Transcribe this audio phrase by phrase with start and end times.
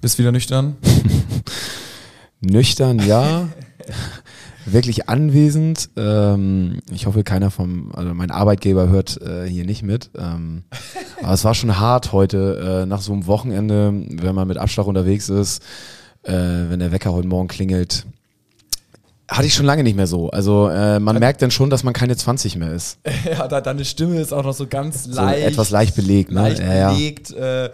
[0.00, 0.78] Bist wieder nüchtern?
[2.40, 3.48] nüchtern, ja.
[4.64, 5.90] Wirklich anwesend.
[5.94, 10.10] Ähm, ich hoffe, keiner vom, also mein Arbeitgeber hört äh, hier nicht mit.
[10.16, 10.64] Ähm,
[11.22, 14.86] aber es war schon hart heute, äh, nach so einem Wochenende, wenn man mit Abschlag
[14.86, 15.62] unterwegs ist,
[16.22, 18.06] äh, wenn der Wecker heute Morgen klingelt.
[19.28, 20.30] Hatte ich schon lange nicht mehr so.
[20.30, 22.98] Also äh, man merkt dann schon, dass man keine 20 mehr ist.
[23.30, 25.46] ja, da, deine Stimme ist auch noch so ganz so leicht.
[25.46, 26.40] Etwas leicht belegt, ne?
[26.40, 27.30] Leicht ja, belegt.
[27.30, 27.66] Ja.
[27.66, 27.70] Äh,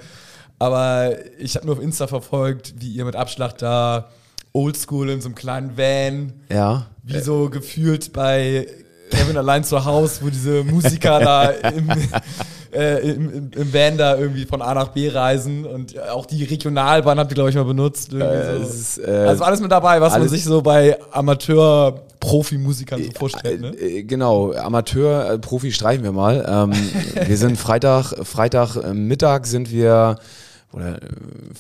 [0.59, 4.09] aber ich habe nur auf Insta verfolgt, wie ihr mit Abschlag da
[4.53, 6.33] oldschool in so einem kleinen Van.
[6.51, 6.87] Ja.
[7.03, 8.67] Wie so gefühlt bei
[9.11, 11.91] Kevin allein zu Hause, wo diese Musiker da im,
[12.73, 17.19] äh, im, im, Van da irgendwie von A nach B reisen und auch die Regionalbahn
[17.19, 18.13] habt ihr, glaube ich, mal benutzt.
[18.13, 18.65] Äh, so.
[18.65, 23.61] ist, äh, also alles mit dabei, was man sich so bei Amateur Profimusikern so vorstellt,
[23.61, 23.69] ne?
[23.77, 26.45] Äh, genau, Amateur, äh, Profi streichen wir mal.
[26.49, 26.73] Ähm,
[27.29, 30.19] wir sind Freitag, Freitag äh, Mittag sind wir
[30.73, 31.07] oder äh,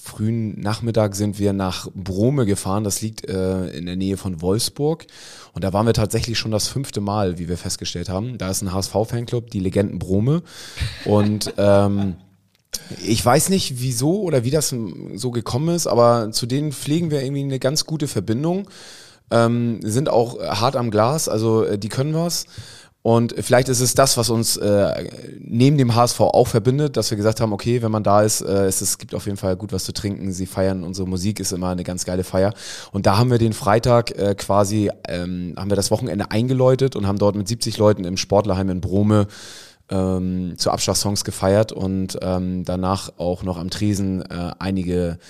[0.01, 2.84] frühen Nachmittag sind wir nach Brome gefahren.
[2.84, 5.07] Das liegt äh, in der Nähe von Wolfsburg.
[5.52, 8.37] Und da waren wir tatsächlich schon das fünfte Mal, wie wir festgestellt haben.
[8.38, 10.43] Da ist ein HSV-Fanclub, die Legenden Brome.
[11.04, 12.16] Und ähm,
[13.04, 14.74] ich weiß nicht, wieso oder wie das
[15.15, 18.68] so gekommen ist, aber zu denen pflegen wir irgendwie eine ganz gute Verbindung.
[19.30, 22.46] Ähm, sind auch hart am Glas, also äh, die können was.
[23.07, 27.16] Und vielleicht ist es das, was uns äh, neben dem HSV auch verbindet, dass wir
[27.16, 29.73] gesagt haben, okay, wenn man da ist, äh, es, es gibt auf jeden Fall gut
[29.73, 30.32] was zu trinken.
[30.32, 32.52] Sie feiern, unsere Musik ist immer eine ganz geile Feier.
[32.90, 37.07] Und da haben wir den Freitag äh, quasi, ähm, haben wir das Wochenende eingeläutet und
[37.07, 39.29] haben dort mit 70 Leuten im Sportlerheim in Brome
[39.88, 45.20] ähm, zu Abschlagssongs gefeiert und ähm, danach auch noch am Tresen äh, einige,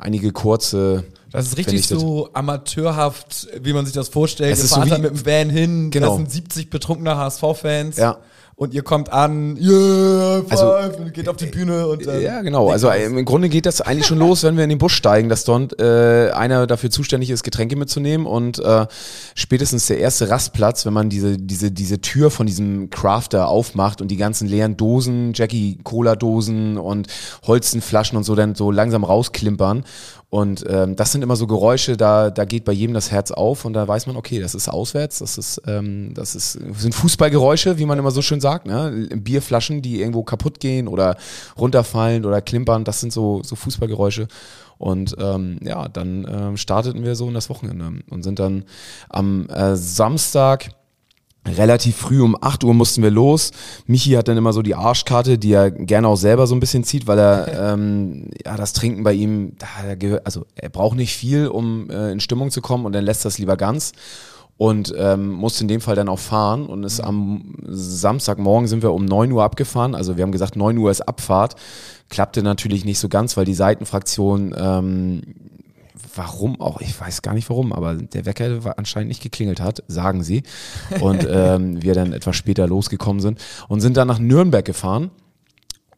[0.00, 4.52] einige kurze das ist richtig so amateurhaft, wie man sich das vorstellt.
[4.52, 6.08] Es Ihr fahrt so mit dem Van hin, genau.
[6.08, 7.96] das sind 70 betrunkene HSV-Fans.
[7.98, 8.18] Ja
[8.60, 12.68] und ihr kommt an, yeah, five, also, geht auf die Bühne und äh, Ja, genau.
[12.68, 15.30] Also äh, im Grunde geht das eigentlich schon los, wenn wir in den Bus steigen,
[15.30, 18.86] dass dort äh, einer dafür zuständig ist, Getränke mitzunehmen und äh,
[19.34, 24.08] spätestens der erste Rastplatz, wenn man diese, diese, diese Tür von diesem Crafter aufmacht und
[24.08, 27.06] die ganzen leeren Dosen, Jackie Cola Dosen und
[27.46, 29.84] Holzenflaschen und so dann so langsam rausklimpern
[30.30, 33.64] und ähm, das sind immer so Geräusche, da, da geht bei jedem das Herz auf
[33.64, 37.78] und da weiß man, okay, das ist auswärts, das ist, ähm, das ist, sind Fußballgeräusche,
[37.78, 39.08] wie man immer so schön sagt, ne?
[39.12, 41.16] Bierflaschen, die irgendwo kaputt gehen oder
[41.58, 44.28] runterfallen oder klimpern, das sind so, so Fußballgeräusche.
[44.78, 48.64] Und ähm, ja, dann ähm, starteten wir so in das Wochenende und sind dann
[49.08, 50.70] am äh, Samstag
[51.46, 53.50] relativ früh um 8 Uhr mussten wir los.
[53.86, 56.84] Michi hat dann immer so die Arschkarte, die er gerne auch selber so ein bisschen
[56.84, 61.14] zieht, weil er ähm, ja das Trinken bei ihm, da gehört, also er braucht nicht
[61.14, 63.92] viel, um äh, in Stimmung zu kommen und dann lässt das lieber ganz.
[64.56, 68.92] Und ähm, musste in dem Fall dann auch fahren und ist am Samstagmorgen sind wir
[68.92, 71.56] um 9 Uhr abgefahren, also wir haben gesagt 9 Uhr ist Abfahrt,
[72.10, 75.22] klappte natürlich nicht so ganz, weil die Seitenfraktion ähm,
[76.14, 79.82] warum auch, ich weiß gar nicht warum, aber der Wecker war anscheinend nicht geklingelt hat,
[79.88, 80.42] sagen sie.
[81.00, 85.10] Und ähm, wir dann etwas später losgekommen sind und sind dann nach Nürnberg gefahren.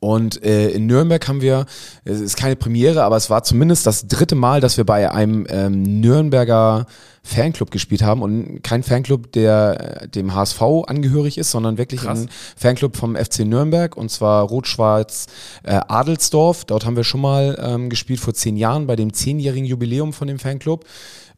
[0.02, 1.64] Und äh, in Nürnberg haben wir,
[2.04, 5.46] es ist keine Premiere, aber es war zumindest das dritte Mal, dass wir bei einem
[5.48, 6.86] ähm, Nürnberger
[7.22, 12.22] Fanclub gespielt haben und kein Fanclub, der äh, dem HSV angehörig ist, sondern wirklich Krass.
[12.22, 15.28] ein Fanclub vom FC Nürnberg und zwar Rot-Schwarz
[15.62, 16.64] äh, Adelsdorf.
[16.64, 20.26] Dort haben wir schon mal ähm, gespielt vor zehn Jahren bei dem zehnjährigen Jubiläum von
[20.26, 20.84] dem Fanclub.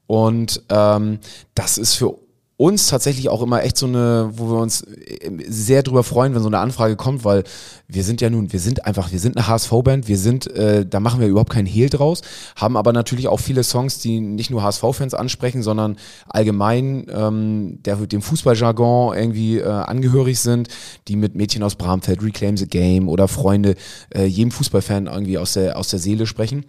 [0.07, 1.19] Und ähm,
[1.55, 2.17] das ist für
[2.57, 6.43] uns tatsächlich auch immer echt so eine, wo wir uns äh, sehr drüber freuen, wenn
[6.43, 7.43] so eine Anfrage kommt, weil
[7.89, 11.01] wir sind ja nun, wir sind einfach, wir sind eine HSV-Band, wir sind, äh, da
[11.01, 12.23] machen wir überhaupt keinen Hehl draus,
[12.55, 15.97] haben aber natürlich auch viele Songs, die nicht nur HSV-Fans ansprechen, sondern
[16.29, 20.69] allgemein ähm, der, dem Fußballjargon irgendwie äh, angehörig sind,
[21.09, 23.75] die mit Mädchen aus Bramfeld, Reclaim the Game oder Freunde,
[24.15, 26.65] äh, jedem Fußballfan irgendwie aus der, aus der Seele sprechen.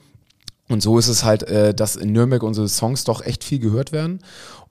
[0.68, 3.92] Und so ist es halt, äh, dass in Nürnberg unsere Songs doch echt viel gehört
[3.92, 4.20] werden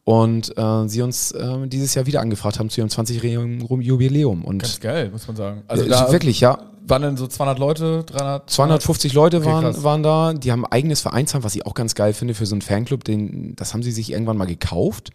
[0.05, 4.45] und äh, sie uns äh, dieses Jahr wieder angefragt haben zu ihrem 20-jährigen Jubiläum.
[4.45, 5.63] Und Ganz geil, muss man sagen.
[5.67, 6.59] Also da wirklich, ja.
[6.87, 8.51] Waren denn so 200 Leute, 300?
[8.51, 10.35] 250 Leute okay, waren, waren da.
[10.35, 13.05] Die haben ein eigenes Vereinsheim, was ich auch ganz geil finde für so einen Fanclub.
[13.05, 15.11] Den, das haben sie sich irgendwann mal gekauft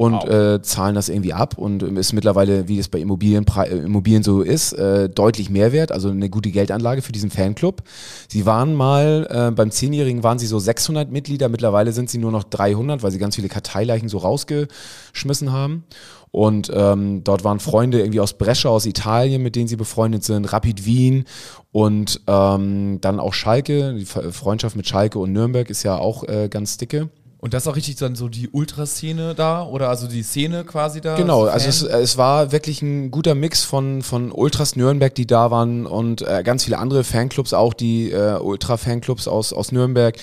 [0.00, 0.30] und wow.
[0.30, 4.40] äh, zahlen das irgendwie ab und ist mittlerweile, wie es bei Immobilien, äh, Immobilien so
[4.40, 7.82] ist, äh, deutlich mehr wert, also eine gute Geldanlage für diesen Fanclub.
[8.26, 12.32] Sie waren mal, äh, beim Zehnjährigen waren sie so 600 Mitglieder, mittlerweile sind sie nur
[12.32, 15.84] noch 300, weil sie ganz viele Karteileichen so rausgeschmissen haben.
[16.32, 20.52] Und ähm, dort waren Freunde irgendwie aus Brescia, aus Italien, mit denen sie befreundet sind,
[20.52, 21.24] Rapid Wien
[21.72, 23.94] und ähm, dann auch Schalke.
[23.94, 27.08] Die Freundschaft mit Schalke und Nürnberg ist ja auch äh, ganz dicke.
[27.42, 31.00] Und das ist auch richtig dann so die Ultraszene da oder also die Szene quasi
[31.00, 31.16] da?
[31.16, 35.26] Genau, so also es, es war wirklich ein guter Mix von, von Ultras Nürnberg, die
[35.26, 40.16] da waren und äh, ganz viele andere Fanclubs auch, die äh, Ultra-Fanclubs aus, aus Nürnberg.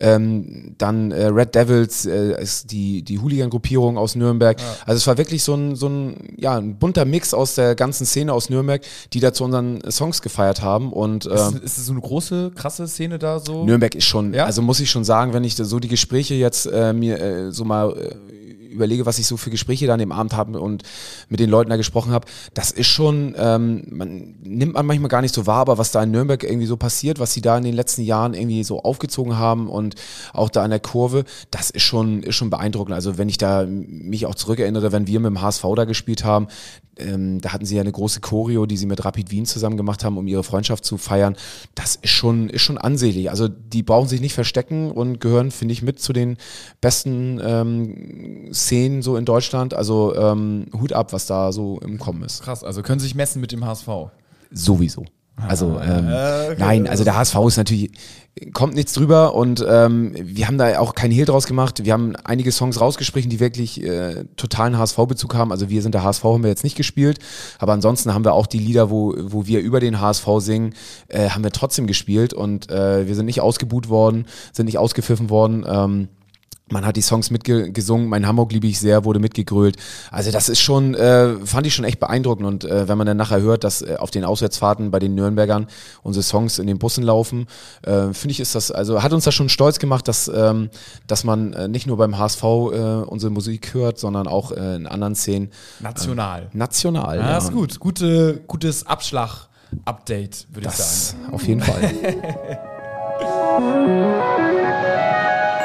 [0.00, 4.58] Ähm, dann äh, Red Devils äh, ist die, die Hooligan-Gruppierung aus Nürnberg.
[4.58, 4.66] Ja.
[4.86, 8.06] Also es war wirklich so ein, so ein, ja, ein bunter Mix aus der ganzen
[8.06, 8.82] Szene aus Nürnberg,
[9.12, 10.92] die da zu unseren Songs gefeiert haben.
[10.92, 13.64] Und, äh, ist, ist es so eine große, krasse Szene da so?
[13.64, 14.46] Nürnberg ist schon, ja?
[14.46, 17.64] also muss ich schon sagen, wenn ich so die Gespräche jetzt äh, mir äh, so
[17.64, 18.14] mal äh,
[18.70, 20.82] überlege, was ich so für Gespräche dann im Abend habe und
[21.28, 25.22] mit den Leuten da gesprochen habe, das ist schon, ähm, man nimmt man manchmal gar
[25.22, 27.64] nicht so wahr, aber was da in Nürnberg irgendwie so passiert, was sie da in
[27.64, 29.94] den letzten Jahren irgendwie so aufgezogen haben und
[30.32, 32.94] auch da an der Kurve, das ist schon, ist schon beeindruckend.
[32.94, 36.48] Also wenn ich da mich auch zurückerinnere, wenn wir mit dem HSV da gespielt haben,
[37.00, 40.04] ähm, da hatten sie ja eine große Choreo, die sie mit Rapid Wien zusammen gemacht
[40.04, 41.36] haben, um ihre Freundschaft zu feiern.
[41.74, 43.30] Das ist schon, ist schon ansehlich.
[43.30, 46.36] Also die brauchen sich nicht verstecken und gehören, finde ich, mit zu den
[46.80, 49.74] besten ähm, Szenen so in Deutschland.
[49.74, 52.42] Also ähm, Hut ab, was da so im Kommen ist.
[52.42, 53.88] Krass, also können sie sich messen mit dem HSV.
[54.52, 55.04] Sowieso.
[55.48, 56.56] Also ah, ähm, okay.
[56.58, 57.92] nein, also der HSV ist natürlich
[58.52, 61.84] kommt nichts drüber und ähm, wir haben da auch keinen Hehl draus gemacht.
[61.84, 65.50] Wir haben einige Songs rausgesprochen, die wirklich äh, totalen HSV-Bezug haben.
[65.50, 67.18] Also wir sind der HSV, haben wir jetzt nicht gespielt,
[67.58, 70.74] aber ansonsten haben wir auch die Lieder, wo, wo wir über den HSV singen,
[71.08, 75.28] äh, haben wir trotzdem gespielt und äh, wir sind nicht ausgebuht worden, sind nicht ausgepfiffen
[75.28, 75.64] worden.
[75.68, 76.08] Ähm,
[76.70, 79.76] man hat die Songs mitgesungen, mein Hamburg liebe ich sehr, wurde mitgegrölt.
[80.10, 82.46] Also das ist schon, äh, fand ich schon echt beeindruckend.
[82.46, 85.66] Und äh, wenn man dann nachher hört, dass äh, auf den Auswärtsfahrten bei den Nürnbergern
[86.02, 87.46] unsere Songs in den Bussen laufen,
[87.82, 90.70] äh, finde ich, ist das, also hat uns das schon stolz gemacht, dass, ähm,
[91.06, 94.86] dass man äh, nicht nur beim HSV äh, unsere Musik hört, sondern auch äh, in
[94.86, 95.50] anderen Szenen.
[95.80, 96.48] National.
[96.52, 97.18] Äh, national.
[97.18, 97.80] Ja, ja, ist gut.
[97.80, 101.32] Gute, gutes Abschlag-Update, würde ich sagen.
[101.32, 101.90] Auf jeden Fall.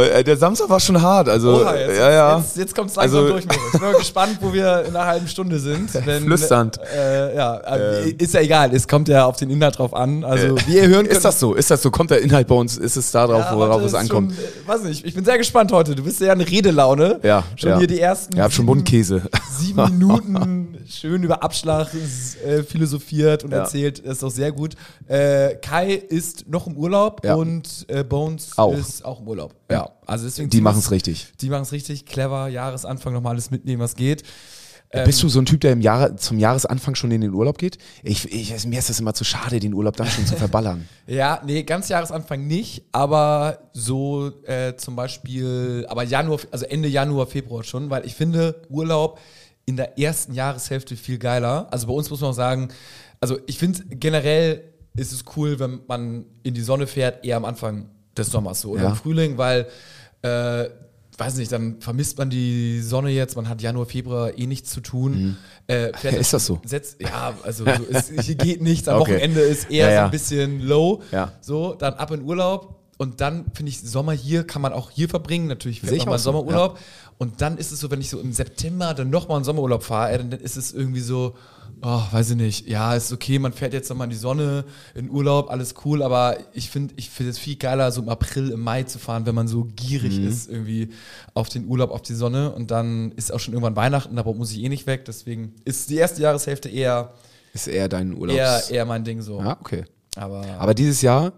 [0.00, 1.28] Äh, der Samstag war schon hart.
[1.28, 2.38] Also, Oha, jetzt, ja, ja.
[2.38, 3.44] jetzt, jetzt kommt es langsam also, durch.
[3.44, 5.92] Ich bin mal gespannt, wo wir in einer halben Stunde sind.
[6.06, 6.78] Wenn, Flüsternd.
[6.94, 8.74] Äh, ja, äh, ist ja egal.
[8.74, 10.24] Es kommt ja auf den Inhalt drauf an.
[10.24, 11.08] Also, wie ihr hören könnt.
[11.08, 11.54] Ist das so?
[11.54, 11.90] Ist das so?
[11.90, 12.78] Kommt der Inhalt bei uns?
[12.78, 14.34] Ist es da drauf, ja, worauf es ankommt?
[14.34, 15.04] Schon, äh, weiß nicht.
[15.04, 15.94] Ich bin sehr gespannt heute.
[15.94, 17.20] Du bist ja eine Redelaune.
[17.22, 17.44] Ja.
[17.56, 17.78] Schon ja.
[17.78, 18.36] hier die ersten.
[18.36, 19.22] Ja, hab schon Mundkäse.
[19.58, 23.58] Sieben Minuten schön über Abschlag äh, philosophiert und ja.
[23.58, 24.04] erzählt.
[24.04, 24.74] Das ist auch sehr gut.
[25.06, 28.74] Äh, Kai ist noch im Urlaub und Bones auch.
[28.74, 29.54] ist auch im Urlaub.
[29.70, 29.81] Ja.
[30.06, 31.32] Also deswegen die machen es richtig.
[31.40, 32.06] Die machen es richtig.
[32.06, 34.22] Clever, Jahresanfang nochmal alles mitnehmen, was geht.
[34.94, 37.56] Ähm, Bist du so ein Typ, der im Jahre, zum Jahresanfang schon in den Urlaub
[37.56, 37.78] geht?
[38.02, 40.88] Ich, ich, mir ist das immer zu schade, den Urlaub dann schon zu verballern.
[41.06, 47.26] Ja, nee, ganz Jahresanfang nicht, aber so äh, zum Beispiel, aber Januar, also Ende Januar,
[47.26, 49.18] Februar schon, weil ich finde Urlaub
[49.66, 51.68] in der ersten Jahreshälfte viel geiler.
[51.70, 52.68] Also bei uns muss man auch sagen,
[53.20, 54.62] also ich finde generell
[54.94, 58.70] ist es cool, wenn man in die Sonne fährt, eher am Anfang des Sommers so
[58.70, 58.88] oder ja.
[58.90, 59.66] im Frühling, weil
[60.22, 60.68] äh,
[61.18, 64.80] weiß nicht, dann vermisst man die Sonne jetzt, man hat Januar, Februar eh nichts zu
[64.80, 65.12] tun.
[65.12, 65.36] Mhm.
[65.68, 66.60] Äh, ist das so?
[66.64, 69.14] Setzt, ja, also so, es, hier geht nichts, am okay.
[69.14, 70.00] Wochenende ist eher ja, ja.
[70.00, 71.02] so ein bisschen low.
[71.12, 71.32] Ja.
[71.40, 75.08] So, dann ab in Urlaub und dann finde ich, Sommer hier kann man auch hier
[75.08, 75.48] verbringen.
[75.48, 76.78] Natürlich fährt man mal Sommerurlaub.
[77.18, 80.18] Und dann ist es so, wenn ich so im September dann nochmal einen Sommerurlaub fahre,
[80.18, 81.34] dann ist es irgendwie so,
[81.82, 85.10] oh, weiß ich nicht, ja, ist okay, man fährt jetzt nochmal in die Sonne, in
[85.10, 88.60] Urlaub, alles cool, aber ich finde ich finde es viel geiler, so im April, im
[88.60, 90.28] Mai zu fahren, wenn man so gierig mhm.
[90.28, 90.90] ist, irgendwie
[91.34, 94.52] auf den Urlaub, auf die Sonne und dann ist auch schon irgendwann Weihnachten, da muss
[94.52, 97.12] ich eh nicht weg, deswegen ist die erste Jahreshälfte eher
[97.54, 98.36] ist eher dein Urlaub.
[98.36, 99.38] Eher, eher mein Ding so.
[99.38, 99.84] Ja, okay.
[100.16, 101.32] Aber, aber dieses Jahr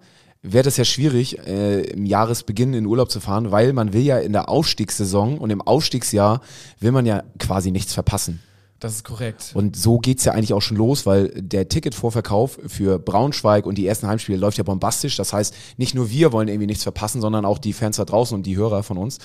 [0.45, 4.19] wäre das ja schwierig, äh, im Jahresbeginn in Urlaub zu fahren, weil man will ja
[4.19, 6.41] in der Aufstiegssaison und im Aufstiegsjahr
[6.81, 8.41] will man ja quasi nichts verpassen.
[8.79, 9.53] Das ist korrekt.
[9.55, 13.79] Und so geht es ja eigentlich auch schon los, weil der Ticketvorverkauf für Braunschweig und
[13.79, 15.17] die ersten Heimspiele läuft ja bombastisch.
[15.17, 18.37] Das heißt, nicht nur wir wollen irgendwie nichts verpassen, sondern auch die Fans da draußen
[18.37, 19.19] und die Hörer von uns.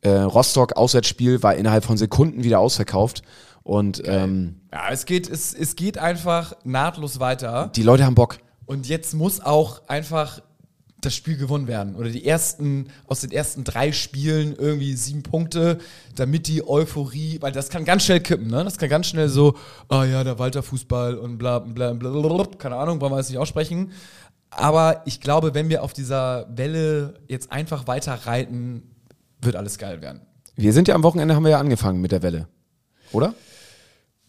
[0.00, 3.22] Äh, Rostock Auswärtsspiel war innerhalb von Sekunden wieder ausverkauft.
[3.62, 7.70] Und ähm, ja, es geht, es, es geht einfach nahtlos weiter.
[7.76, 8.38] Die Leute haben Bock.
[8.66, 10.40] Und jetzt muss auch einfach
[11.00, 11.94] das Spiel gewonnen werden.
[11.94, 15.78] Oder die ersten, aus den ersten drei Spielen irgendwie sieben Punkte,
[16.16, 18.64] damit die Euphorie, weil das kann ganz schnell kippen, ne?
[18.64, 19.54] Das kann ganz schnell so,
[19.88, 23.18] ah oh ja, der Walter Fußball und bla bla bla, bla keine Ahnung, wollen wir
[23.18, 23.92] das nicht aussprechen.
[24.50, 28.82] Aber ich glaube, wenn wir auf dieser Welle jetzt einfach weiter reiten,
[29.42, 30.22] wird alles geil werden.
[30.54, 32.48] Wir sind ja am Wochenende, haben wir ja angefangen mit der Welle.
[33.12, 33.34] oder?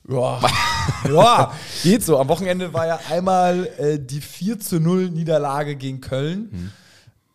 [0.08, 0.40] Ja,
[1.10, 2.18] ja, geht so.
[2.18, 6.50] Am Wochenende war ja einmal äh, die 4 zu 0 Niederlage gegen Köln.
[6.52, 6.72] Mhm.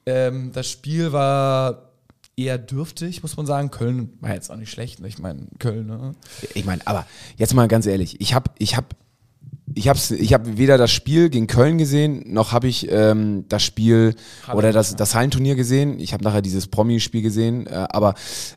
[0.07, 1.91] Ähm, das Spiel war
[2.37, 3.71] eher dürftig, muss man sagen.
[3.71, 5.00] Köln war jetzt auch nicht schlecht.
[5.00, 5.09] Ne?
[5.09, 6.12] Ich meine, Köln, ne?
[6.55, 8.95] Ich meine, aber jetzt mal ganz ehrlich, ich habe ich hab,
[9.75, 13.62] ich hab's, ich hab weder das Spiel gegen Köln gesehen, noch habe ich ähm, das
[13.62, 14.14] Spiel
[14.47, 15.99] Halle, oder das, das Hallenturnier gesehen.
[16.00, 18.14] Ich habe nachher dieses Promi-Spiel gesehen, äh, aber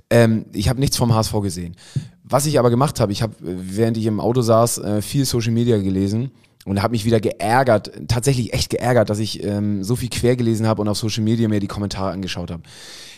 [0.09, 1.75] ähm, ich habe nichts vom HSV gesehen.
[2.23, 5.51] Was ich aber gemacht habe, ich habe, während ich im Auto saß, äh, viel Social
[5.51, 6.31] Media gelesen
[6.65, 10.67] und habe mich wieder geärgert, tatsächlich echt geärgert, dass ich ähm, so viel quer gelesen
[10.67, 12.63] habe und auf Social Media mir die Kommentare angeschaut habe.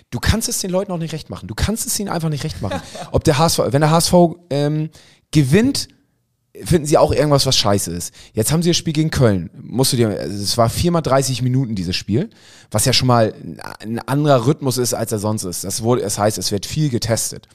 [0.10, 1.48] Du kannst es den Leuten auch nicht recht machen.
[1.48, 2.82] Du kannst es ihnen einfach nicht recht machen.
[3.12, 4.14] Ob der HSV, wenn der HSV
[4.50, 4.90] ähm,
[5.32, 5.90] gewinnt,
[6.64, 8.14] finden sie auch irgendwas, was scheiße ist.
[8.34, 9.50] Jetzt haben sie das Spiel gegen Köln.
[9.62, 12.30] Musst du dir, also es war viermal 30 Minuten dieses Spiel,
[12.72, 13.34] was ja schon mal
[13.80, 15.64] ein anderer Rhythmus ist, als er sonst ist.
[15.64, 17.48] Das, wurde, das heißt, es wird viel getestet.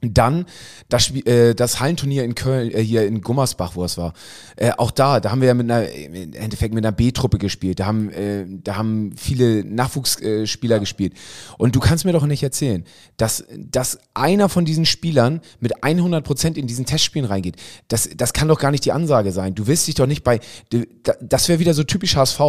[0.00, 0.46] Dann
[0.88, 4.14] das, Spiel, äh, das Hallenturnier in Köln, äh, hier in Gummersbach, wo es war.
[4.56, 7.80] Äh, auch da, da haben wir ja mit einer, im Endeffekt mit einer B-Truppe gespielt.
[7.80, 11.14] Da haben, äh, da haben viele Nachwuchsspieler Spieler gespielt.
[11.58, 12.84] Und du kannst mir doch nicht erzählen,
[13.16, 17.56] dass, dass einer von diesen Spielern mit 100 Prozent in diesen Testspielen reingeht.
[17.88, 19.54] Das, das kann doch gar nicht die Ansage sein.
[19.54, 20.40] Du willst dich doch nicht bei,
[21.20, 22.40] das wäre wieder so typisch HSV,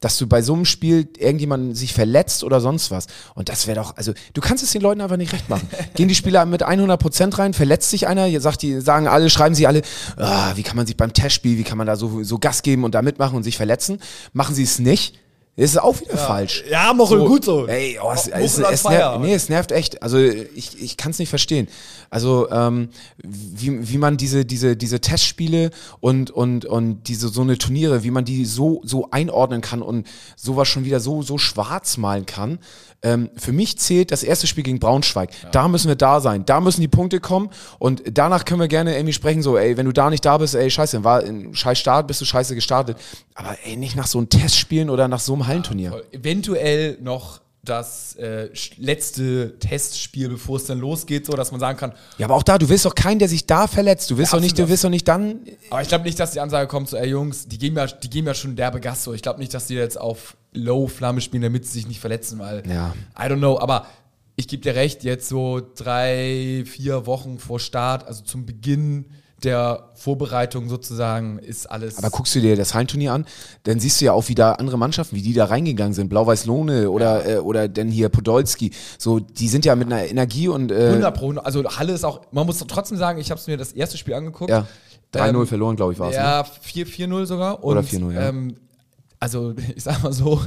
[0.00, 3.06] dass du bei so einem Spiel irgendjemand sich verletzt oder sonst was.
[3.34, 5.68] Und das wäre doch, also du kannst es den Leuten einfach nicht recht machen.
[5.94, 9.28] Gehen die Spieler mit 100 Prozent rein, verletzt sich einer, jetzt sagt die, sagen alle,
[9.28, 9.82] schreiben sie alle,
[10.16, 12.84] ah, wie kann man sich beim Testspiel, wie kann man da so, so Gas geben
[12.84, 13.98] und da mitmachen und sich verletzen?
[14.32, 15.18] Machen sie es nicht?
[15.56, 16.64] Ist auch wieder falsch.
[16.70, 17.66] Ja, Mochel, gut so.
[17.66, 20.02] Ey, oh, es, es, es, nervt, nee, es nervt echt.
[20.02, 21.68] Also ich, ich kann es nicht verstehen.
[22.08, 22.88] Also ähm,
[23.22, 28.10] wie, wie man diese, diese, diese Testspiele und, und, und diese so eine Turniere, wie
[28.10, 32.58] man die so, so einordnen kann und sowas schon wieder so, so schwarz malen kann.
[33.02, 35.30] Ähm, für mich zählt das erste Spiel gegen Braunschweig.
[35.52, 36.44] Da müssen wir da sein.
[36.44, 37.50] Da müssen die Punkte kommen.
[37.78, 40.54] Und danach können wir gerne irgendwie sprechen, so, ey, wenn du da nicht da bist,
[40.54, 42.98] ey, scheiße, war ein scheiß Start, bist du scheiße gestartet.
[43.34, 46.02] Aber ey, nicht nach so einem Testspielen oder nach so einem Hallenturnier.
[46.12, 48.48] Eventuell noch das äh,
[48.78, 52.56] letzte Testspiel, bevor es dann losgeht, so dass man sagen kann, Ja, aber auch da,
[52.56, 54.10] du willst doch keinen, der sich da verletzt.
[54.10, 55.40] Du willst Ja, doch nicht, du willst doch nicht dann.
[55.68, 58.08] Aber ich glaube nicht, dass die Ansage kommt, so, ey Jungs, die geben ja, die
[58.08, 59.12] geben ja schon derbe Gas so.
[59.12, 62.62] Ich glaube nicht, dass die jetzt auf Low-Flamme spielen, damit sie sich nicht verletzen, weil
[62.66, 62.94] Ja.
[63.18, 63.86] I don't know, aber
[64.36, 69.04] ich gebe dir recht, jetzt so drei, vier Wochen vor Start, also zum Beginn
[69.44, 71.98] der Vorbereitung sozusagen, ist alles.
[71.98, 73.26] Aber guckst du dir das Hallenturnier an,
[73.64, 76.08] dann siehst du ja auch wieder andere Mannschaften, wie die da reingegangen sind.
[76.08, 78.72] Blau-Weiß Lohne oder, äh, oder dann hier Podolski.
[78.98, 82.22] So, die sind ja mit einer Energie und äh, 100 Pro, also Halle ist auch,
[82.32, 84.50] man muss trotzdem sagen, ich habe mir das erste Spiel angeguckt.
[84.50, 84.66] ja,
[85.14, 86.16] 3-0 Ähm, verloren, glaube ich, war es.
[86.16, 86.22] Ne?
[86.22, 87.64] Ja, 4 4-0 sogar.
[87.64, 88.28] Oder Und, 4-0, ja.
[88.28, 88.56] Ähm,
[89.20, 90.42] also, ich sag mal so,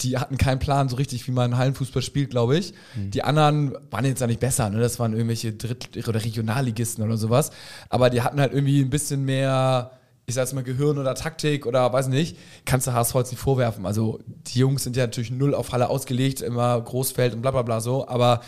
[0.00, 2.72] die hatten keinen Plan so richtig, wie man Hallenfußball spielt, glaube ich.
[2.96, 3.10] Mhm.
[3.10, 4.80] Die anderen waren jetzt ja nicht besser, ne?
[4.80, 7.50] Das waren irgendwelche Dritt- oder Regionalligisten oder sowas.
[7.90, 9.92] Aber die hatten halt irgendwie ein bisschen mehr,
[10.26, 12.38] ich sag's mal, Gehirn oder Taktik oder weiß nicht.
[12.64, 13.84] Kannst du HSV jetzt nicht vorwerfen.
[13.84, 17.62] Also, die Jungs sind ja natürlich null auf Halle ausgelegt, immer Großfeld und bla bla
[17.62, 18.08] bla so.
[18.08, 18.40] Aber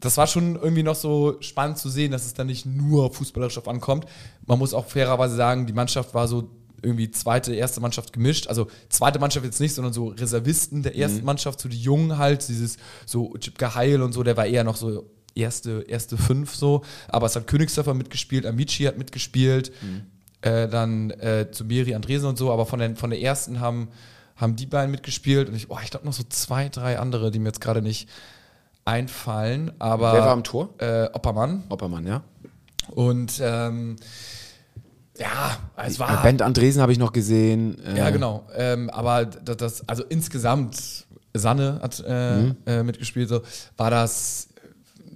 [0.00, 3.56] das war schon irgendwie noch so spannend zu sehen, dass es dann nicht nur fußballerisch
[3.56, 4.04] auf ankommt.
[4.44, 6.50] Man muss auch fairerweise sagen, die Mannschaft war so
[6.84, 8.46] irgendwie zweite, erste Mannschaft gemischt.
[8.46, 12.46] Also zweite Mannschaft jetzt nicht, sondern so Reservisten der ersten Mannschaft, so die Jungen halt,
[12.48, 12.76] dieses
[13.06, 16.82] so Chipka Heil und so, der war eher noch so erste, erste fünf so.
[17.08, 19.72] Aber es hat Königsdörfer mitgespielt, Amici hat mitgespielt,
[20.42, 23.88] äh, dann äh, Zuberi, Andresen und so, aber von, den, von der ersten haben,
[24.36, 27.38] haben die beiden mitgespielt und ich, oh, ich glaube noch so zwei, drei andere, die
[27.38, 28.08] mir jetzt gerade nicht
[28.84, 30.74] einfallen, aber Wer war am Tor?
[30.78, 32.22] äh, Oppermann Oppermann, ja.
[32.90, 33.96] und ähm,
[35.18, 37.78] ja, es war Bent Andresen habe ich noch gesehen.
[37.84, 38.46] Äh, ja, genau.
[38.56, 42.56] Ähm, aber das, das, also insgesamt, Sanne hat äh, Mhm.
[42.66, 43.42] äh, mitgespielt, so,
[43.76, 44.48] war das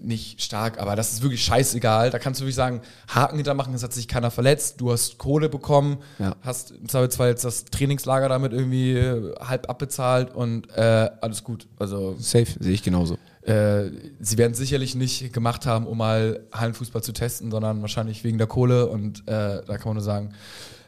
[0.00, 2.10] nicht stark, aber das ist wirklich scheißegal.
[2.10, 5.48] Da kannst du wirklich sagen, Haken hintermachen, es hat sich keiner verletzt, du hast Kohle
[5.48, 6.36] bekommen, Ja.
[6.42, 11.66] hast im Zweifelsfall jetzt das Trainingslager damit irgendwie äh, halb abbezahlt und äh, alles gut.
[11.78, 13.18] Also Safe, sehe ich genauso.
[13.48, 13.90] Äh,
[14.20, 18.38] sie werden es sicherlich nicht gemacht haben, um mal Hallenfußball zu testen, sondern wahrscheinlich wegen
[18.38, 18.86] der Kohle.
[18.88, 20.34] Und äh, da kann man nur sagen,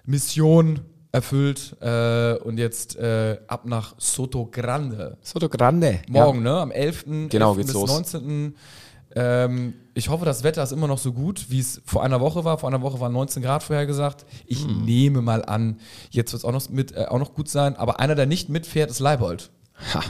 [0.05, 0.81] Mission
[1.13, 5.17] erfüllt äh, und jetzt äh, ab nach Soto Grande.
[5.23, 6.01] Soto Grande.
[6.09, 6.53] Morgen, ne?
[6.53, 7.05] Am 11.
[7.31, 7.57] Genau, 11.
[7.57, 7.91] geht's bis los.
[7.91, 8.55] 19.
[9.17, 12.45] Ähm, ich hoffe, das Wetter ist immer noch so gut, wie es vor einer Woche
[12.45, 12.59] war.
[12.59, 14.25] Vor einer Woche waren 19 Grad vorhergesagt.
[14.47, 14.85] Ich Hm.
[14.85, 17.75] nehme mal an, jetzt wird es auch, noch mit, äh, auch noch gut sein.
[17.77, 19.51] Aber einer, der nicht mitfährt, ist Leibold.
[19.95, 20.03] Ha.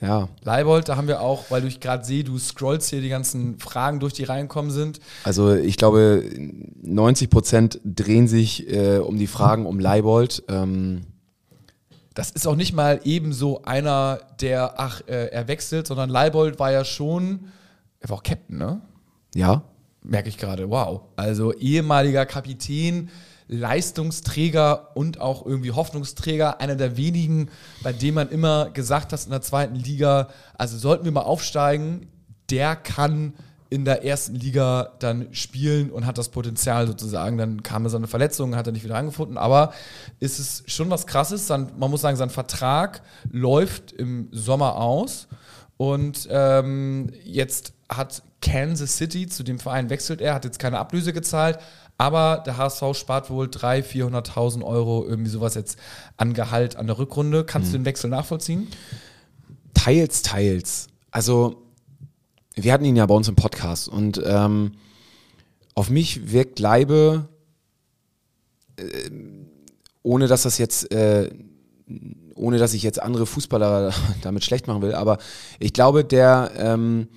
[0.00, 3.58] Ja, Leibold, da haben wir auch, weil ich gerade sehe, du scrollst hier die ganzen
[3.58, 4.98] Fragen durch, die reinkommen sind.
[5.24, 6.24] also ich glaube,
[6.82, 10.42] 90 Prozent drehen sich äh, um die Fragen um Leibold.
[10.48, 11.02] Ähm,
[12.14, 16.72] Das ist auch nicht mal ebenso einer, der, ach, äh, er wechselt, sondern Leibold war
[16.72, 17.48] ja schon,
[18.00, 18.80] er war auch Captain, ne?
[19.34, 19.62] ja,
[20.02, 20.70] merke ich gerade.
[20.70, 21.02] Wow.
[21.16, 23.10] Also ehemaliger Kapitän,
[23.50, 27.50] Leistungsträger und auch irgendwie Hoffnungsträger, einer der wenigen,
[27.82, 32.06] bei dem man immer gesagt hat in der zweiten Liga, also sollten wir mal aufsteigen,
[32.48, 33.34] der kann
[33.68, 37.38] in der ersten Liga dann spielen und hat das Potenzial sozusagen.
[37.38, 39.38] Dann kam er so eine Verletzung, hat er nicht wieder angefunden.
[39.38, 39.72] Aber
[40.18, 41.46] ist es schon was Krasses.
[41.46, 45.28] Dann, man muss sagen, sein Vertrag läuft im Sommer aus.
[45.76, 51.12] Und ähm, jetzt hat Kansas City, zu dem Verein wechselt er, hat jetzt keine Ablöse
[51.12, 51.58] gezahlt,
[52.00, 55.78] aber der HSV spart wohl 300.000, 400.000 Euro, irgendwie sowas jetzt
[56.16, 57.44] an Gehalt an der Rückrunde.
[57.44, 57.72] Kannst mhm.
[57.72, 58.68] du den Wechsel nachvollziehen?
[59.74, 60.86] Teils, teils.
[61.10, 61.62] Also
[62.54, 64.72] wir hatten ihn ja bei uns im Podcast und ähm,
[65.74, 67.28] auf mich wirkt Leibe,
[68.76, 69.10] äh,
[70.02, 71.28] ohne dass das jetzt, äh,
[72.34, 73.92] ohne dass ich jetzt andere Fußballer
[74.22, 75.18] damit schlecht machen will, aber
[75.58, 77.08] ich glaube, der, ähm,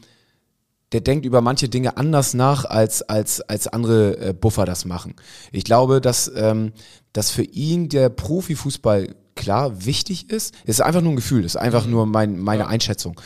[0.94, 5.16] der denkt über manche Dinge anders nach, als, als, als andere äh, Buffer das machen.
[5.52, 6.72] Ich glaube, dass, ähm,
[7.12, 10.54] dass für ihn der Profifußball klar wichtig ist.
[10.64, 12.68] Es ist einfach nur ein Gefühl, es ist einfach nur mein, meine ja.
[12.68, 13.20] Einschätzung.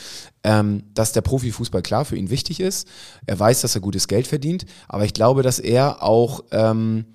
[0.43, 2.87] Ähm, dass der Profifußball klar für ihn wichtig ist.
[3.25, 7.05] Er weiß, dass er gutes Geld verdient, aber ich glaube, dass er auch ähm,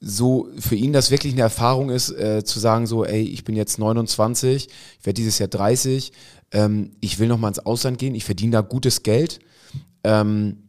[0.00, 3.56] so für ihn das wirklich eine Erfahrung ist, äh, zu sagen so, ey, ich bin
[3.56, 4.68] jetzt 29,
[5.00, 6.12] ich werde dieses Jahr 30,
[6.52, 9.40] ähm, ich will noch mal ins Ausland gehen, ich verdiene da gutes Geld,
[10.04, 10.62] ähm,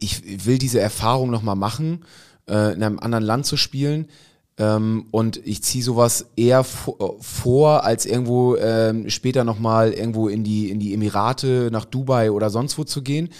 [0.00, 2.04] ich will diese Erfahrung noch mal machen,
[2.48, 4.08] äh, in einem anderen Land zu spielen.
[4.56, 10.70] Ähm, und ich ziehe sowas eher vor, als irgendwo ähm, später nochmal irgendwo in die,
[10.70, 13.30] in die Emirate, nach Dubai oder sonst wo zu gehen.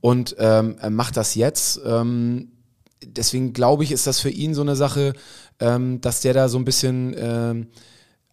[0.00, 1.80] Und ähm, macht das jetzt.
[1.86, 2.48] Ähm,
[3.04, 5.12] deswegen glaube ich, ist das für ihn so eine Sache,
[5.60, 7.68] ähm, dass der da so ein bisschen ähm,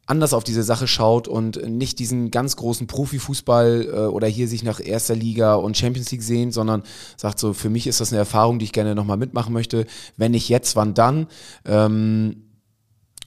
[0.05, 4.63] anders auf diese Sache schaut und nicht diesen ganz großen Profifußball äh, oder hier sich
[4.63, 6.83] nach erster Liga und Champions League sehen, sondern
[7.15, 9.85] sagt so, für mich ist das eine Erfahrung, die ich gerne nochmal mitmachen möchte.
[10.17, 11.27] Wenn nicht jetzt, wann dann?
[11.65, 12.43] Ähm,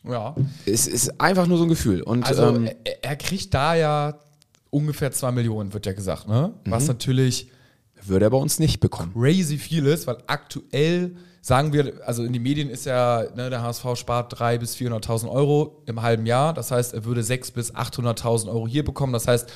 [0.04, 0.35] ja.
[0.66, 2.02] Es ist einfach nur so ein Gefühl.
[2.02, 4.18] Und, also ähm, er, er, kriegt da ja
[4.71, 6.52] ungefähr zwei Millionen, wird ja gesagt, ne?
[6.66, 6.88] Was mhm.
[6.88, 7.50] natürlich
[8.02, 9.12] würde er bei uns nicht bekommen.
[9.14, 13.62] Crazy viel ist, weil aktuell sagen wir, also in den Medien ist ja, ne, der
[13.62, 16.52] HSV spart 300.000 bis 400.000 Euro im halben Jahr.
[16.52, 19.12] Das heißt, er würde 600.000 bis 800.000 Euro hier bekommen.
[19.12, 19.49] Das heißt,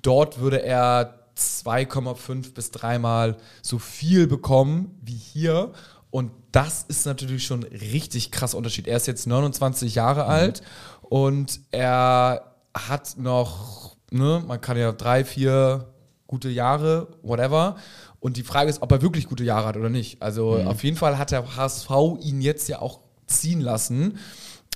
[0.00, 5.72] dort würde er 2,5 bis dreimal so viel bekommen wie hier.
[6.10, 8.86] Und das ist natürlich schon richtig krass Unterschied.
[8.86, 10.30] Er ist jetzt 29 Jahre mhm.
[10.30, 10.62] alt
[11.02, 15.92] und er hat noch, ne, man kann ja drei, vier
[16.26, 17.76] gute Jahre, whatever.
[18.24, 20.22] Und die Frage ist, ob er wirklich gute Jahre hat oder nicht.
[20.22, 20.66] Also mhm.
[20.66, 21.90] auf jeden Fall hat der HSV
[22.22, 24.16] ihn jetzt ja auch ziehen lassen.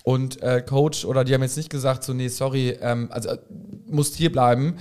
[0.05, 3.39] Und äh, Coach oder die haben jetzt nicht gesagt, so, nee, sorry, ähm, also äh,
[3.87, 4.77] musst hier bleiben.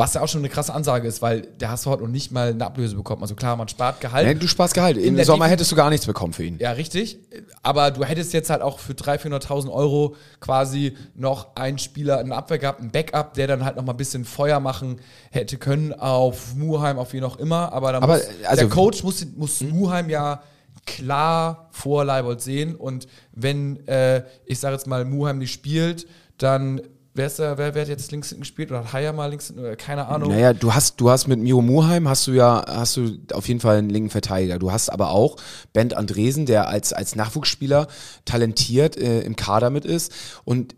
[0.00, 2.48] Was ja auch schon eine krasse Ansage ist, weil der HSV hat noch nicht mal
[2.48, 3.20] eine Ablöse bekommen.
[3.20, 4.26] Also klar, man spart Gehalt.
[4.26, 4.96] Nee, du sparst Gehalt.
[4.96, 6.58] Im Sommer hättest du gar nichts bekommen für ihn.
[6.58, 7.18] Ja, richtig.
[7.62, 12.32] Aber du hättest jetzt halt auch für 300.000, 400.000 Euro quasi noch einen Spieler in
[12.32, 15.92] Abwehr gehabt, einen Backup, der dann halt noch mal ein bisschen Feuer machen hätte können
[15.92, 17.70] auf Muheim, auf wie noch immer.
[17.70, 19.68] Aber, Aber muss, also, der Coach muss, muss hm?
[19.68, 20.42] Muheim ja
[20.86, 22.74] klar vor Leibold sehen.
[22.74, 26.06] Und wenn, äh, ich sage jetzt mal, Muheim nicht spielt,
[26.38, 26.80] dann
[27.20, 29.76] wer, ist wer, wer hat jetzt links hinten gespielt oder hat Haya mal links hinten,
[29.76, 30.30] keine Ahnung.
[30.30, 33.60] Naja, du hast, du hast mit Miro Muheim hast du ja, hast du auf jeden
[33.60, 34.58] Fall einen linken Verteidiger.
[34.58, 35.36] Du hast aber auch
[35.72, 37.86] Bent Andresen, der als, als Nachwuchsspieler
[38.24, 40.12] talentiert äh, im Kader mit ist.
[40.44, 40.74] Und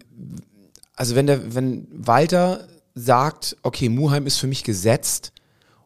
[0.96, 5.32] also wenn der, wenn Walter sagt, okay, Muheim ist für mich gesetzt,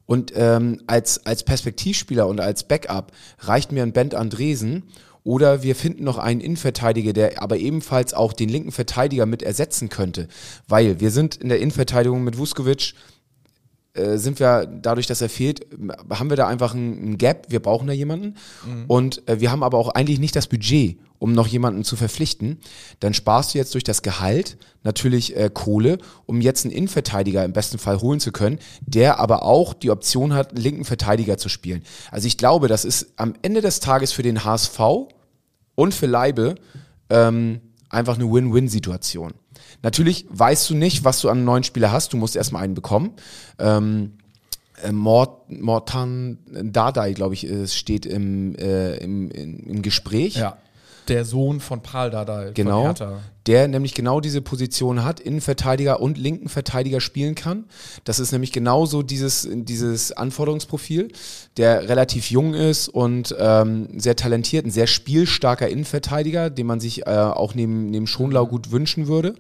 [0.07, 4.85] und ähm, als, als Perspektivspieler und als Backup reicht mir ein Bent Andresen
[5.25, 9.89] oder wir finden noch einen Innenverteidiger, der aber ebenfalls auch den linken Verteidiger mit ersetzen
[9.89, 10.29] könnte.
[10.69, 12.95] Weil wir sind in der Innenverteidigung mit Vuskovic,
[13.95, 15.67] äh, sind wir dadurch, dass er fehlt,
[16.11, 17.47] haben wir da einfach einen Gap.
[17.49, 18.37] Wir brauchen da jemanden.
[18.65, 18.85] Mhm.
[18.87, 22.59] Und äh, wir haben aber auch eigentlich nicht das Budget, um noch jemanden zu verpflichten.
[23.01, 27.53] Dann sparst du jetzt durch das Gehalt natürlich äh, Kohle, um jetzt einen Innenverteidiger im
[27.53, 31.49] besten Fall holen zu können, der aber auch die Option hat, einen linken Verteidiger zu
[31.49, 31.83] spielen.
[32.11, 34.81] Also ich glaube, das ist am Ende des Tages für den HSV
[35.75, 36.55] und für Leibe
[37.11, 39.35] ähm, einfach eine Win-Win-Situation.
[39.83, 42.13] Natürlich weißt du nicht, was du an neuen Spieler hast.
[42.13, 43.13] Du musst erstmal einen bekommen.
[43.59, 44.15] Ähm,
[44.83, 50.37] äh, Mort, Mortan Dardai, glaube ich, steht im, äh, im, im Gespräch.
[50.37, 50.59] Ja
[51.09, 52.53] der Sohn von Paul Dardai.
[52.55, 52.95] Genau.
[53.47, 57.67] Der nämlich genau diese Position hat, Innenverteidiger und linken Verteidiger spielen kann.
[58.05, 61.13] Das ist nämlich genauso dieses, dieses Anforderungsprofil,
[61.57, 67.07] der relativ jung ist und ähm, sehr talentiert, ein sehr spielstarker Innenverteidiger, den man sich
[67.07, 69.35] äh, auch neben, neben Schonlau gut wünschen würde.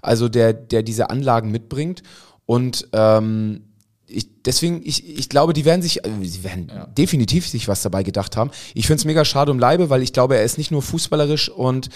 [0.00, 2.02] Also der, der diese Anlagen mitbringt.
[2.46, 3.71] Und ähm,
[4.12, 8.02] ich, deswegen, ich, ich glaube, die werden sich, äh, sie werden definitiv sich was dabei
[8.02, 8.50] gedacht haben.
[8.74, 11.48] Ich finde es mega schade um Leibe, weil ich glaube, er ist nicht nur fußballerisch
[11.48, 11.88] und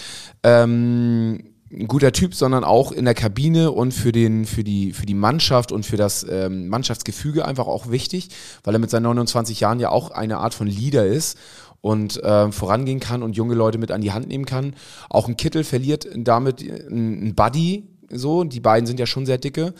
[0.43, 5.05] ähm, ein guter Typ, sondern auch in der Kabine und für den für die für
[5.05, 8.29] die Mannschaft und für das ähm, Mannschaftsgefüge einfach auch wichtig,
[8.63, 11.37] weil er mit seinen 29 Jahren ja auch eine Art von Leader ist
[11.81, 14.75] und äh, vorangehen kann und junge Leute mit an die Hand nehmen kann.
[15.09, 19.73] Auch ein Kittel verliert damit ein Buddy, so die beiden sind ja schon sehr dicke.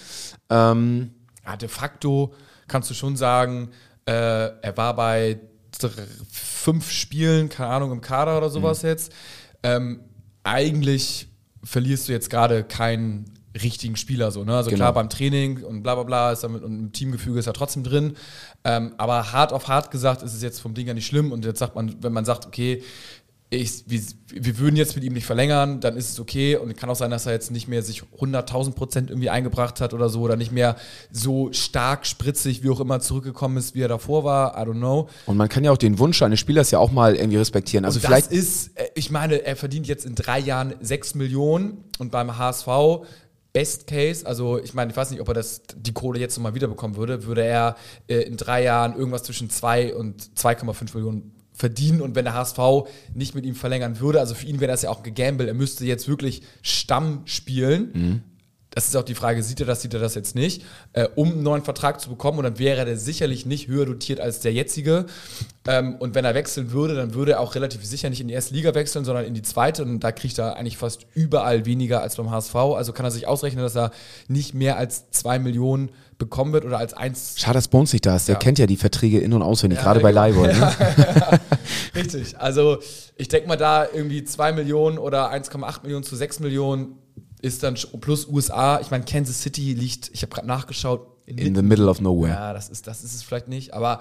[0.50, 1.12] Ähm,
[1.48, 2.34] ja, de facto
[2.68, 3.70] kannst du schon sagen,
[4.06, 5.40] äh, er war bei
[6.32, 8.90] fünf Spielen, keine Ahnung, im Kader oder sowas mhm.
[8.90, 9.14] jetzt.
[9.64, 10.02] Ähm,
[10.44, 11.28] eigentlich
[11.64, 13.26] verlierst du jetzt gerade keinen
[13.62, 14.56] richtigen Spieler so, ne?
[14.56, 14.84] Also genau.
[14.84, 17.84] klar beim Training und bla bla bla ist damit und im Teamgefüge ist er trotzdem
[17.84, 18.16] drin.
[18.64, 21.44] Ähm, aber hart auf hart gesagt ist es jetzt vom Ding ja nicht schlimm und
[21.44, 22.84] jetzt sagt man, wenn man sagt, okay,
[23.50, 26.58] ich, wir, wir, würden jetzt mit ihm nicht verlängern, dann ist es okay.
[26.58, 29.94] Und kann auch sein, dass er jetzt nicht mehr sich 100.000 Prozent irgendwie eingebracht hat
[29.94, 30.76] oder so oder nicht mehr
[31.12, 34.62] so stark spritzig, wie auch immer zurückgekommen ist, wie er davor war.
[34.62, 35.08] I don't know.
[35.28, 37.86] Und man kann ja auch den Wunsch eines Spielers ja auch mal irgendwie respektieren.
[37.86, 41.86] Also und vielleicht ist, äh, ich meine, er verdient jetzt in drei Jahren 6 Millionen
[42.00, 42.68] und beim HSV
[43.54, 46.54] Best Case, also ich meine, ich weiß nicht, ob er das, die Kohle jetzt nochmal
[46.54, 47.76] wiederbekommen würde, würde er
[48.08, 52.60] äh, in drei Jahren irgendwas zwischen 2 und 2,5 Millionen verdienen und wenn der HSV
[53.14, 55.04] nicht mit ihm verlängern würde, also für ihn wäre das ja auch ein
[55.48, 57.92] er müsste jetzt wirklich Stamm spielen.
[57.94, 58.22] Mhm.
[58.78, 60.64] Das ist auch die Frage, sieht er das, sieht er das jetzt nicht,
[60.94, 64.20] äh, um einen neuen Vertrag zu bekommen und dann wäre der sicherlich nicht höher dotiert
[64.20, 65.08] als der jetzige.
[65.68, 68.36] Ähm, und wenn er wechseln würde, dann würde er auch relativ sicher nicht in die
[68.36, 72.04] erste Liga wechseln, sondern in die zweite und da kriegt er eigentlich fast überall weniger
[72.04, 72.54] als beim HSV.
[72.54, 73.90] Also kann er sich ausrechnen, dass er
[74.28, 77.34] nicht mehr als zwei Millionen bekommen wird oder als eins.
[77.40, 78.28] Schade, dass Bones nicht da ist.
[78.28, 78.40] Der ja.
[78.40, 80.56] kennt ja die Verträge in- und auswendig, ja, gerade bei Leibold.
[80.56, 80.74] Ne?
[81.96, 82.38] Richtig.
[82.38, 82.78] Also
[83.16, 87.00] ich denke mal da irgendwie 2 Millionen oder 1,8 Millionen zu 6 Millionen
[87.42, 88.80] ist dann plus USA.
[88.82, 92.34] Ich meine, Kansas City liegt, ich habe gerade nachgeschaut, in, in the middle of nowhere.
[92.34, 94.00] Ja, das ist, das ist es vielleicht nicht, aber.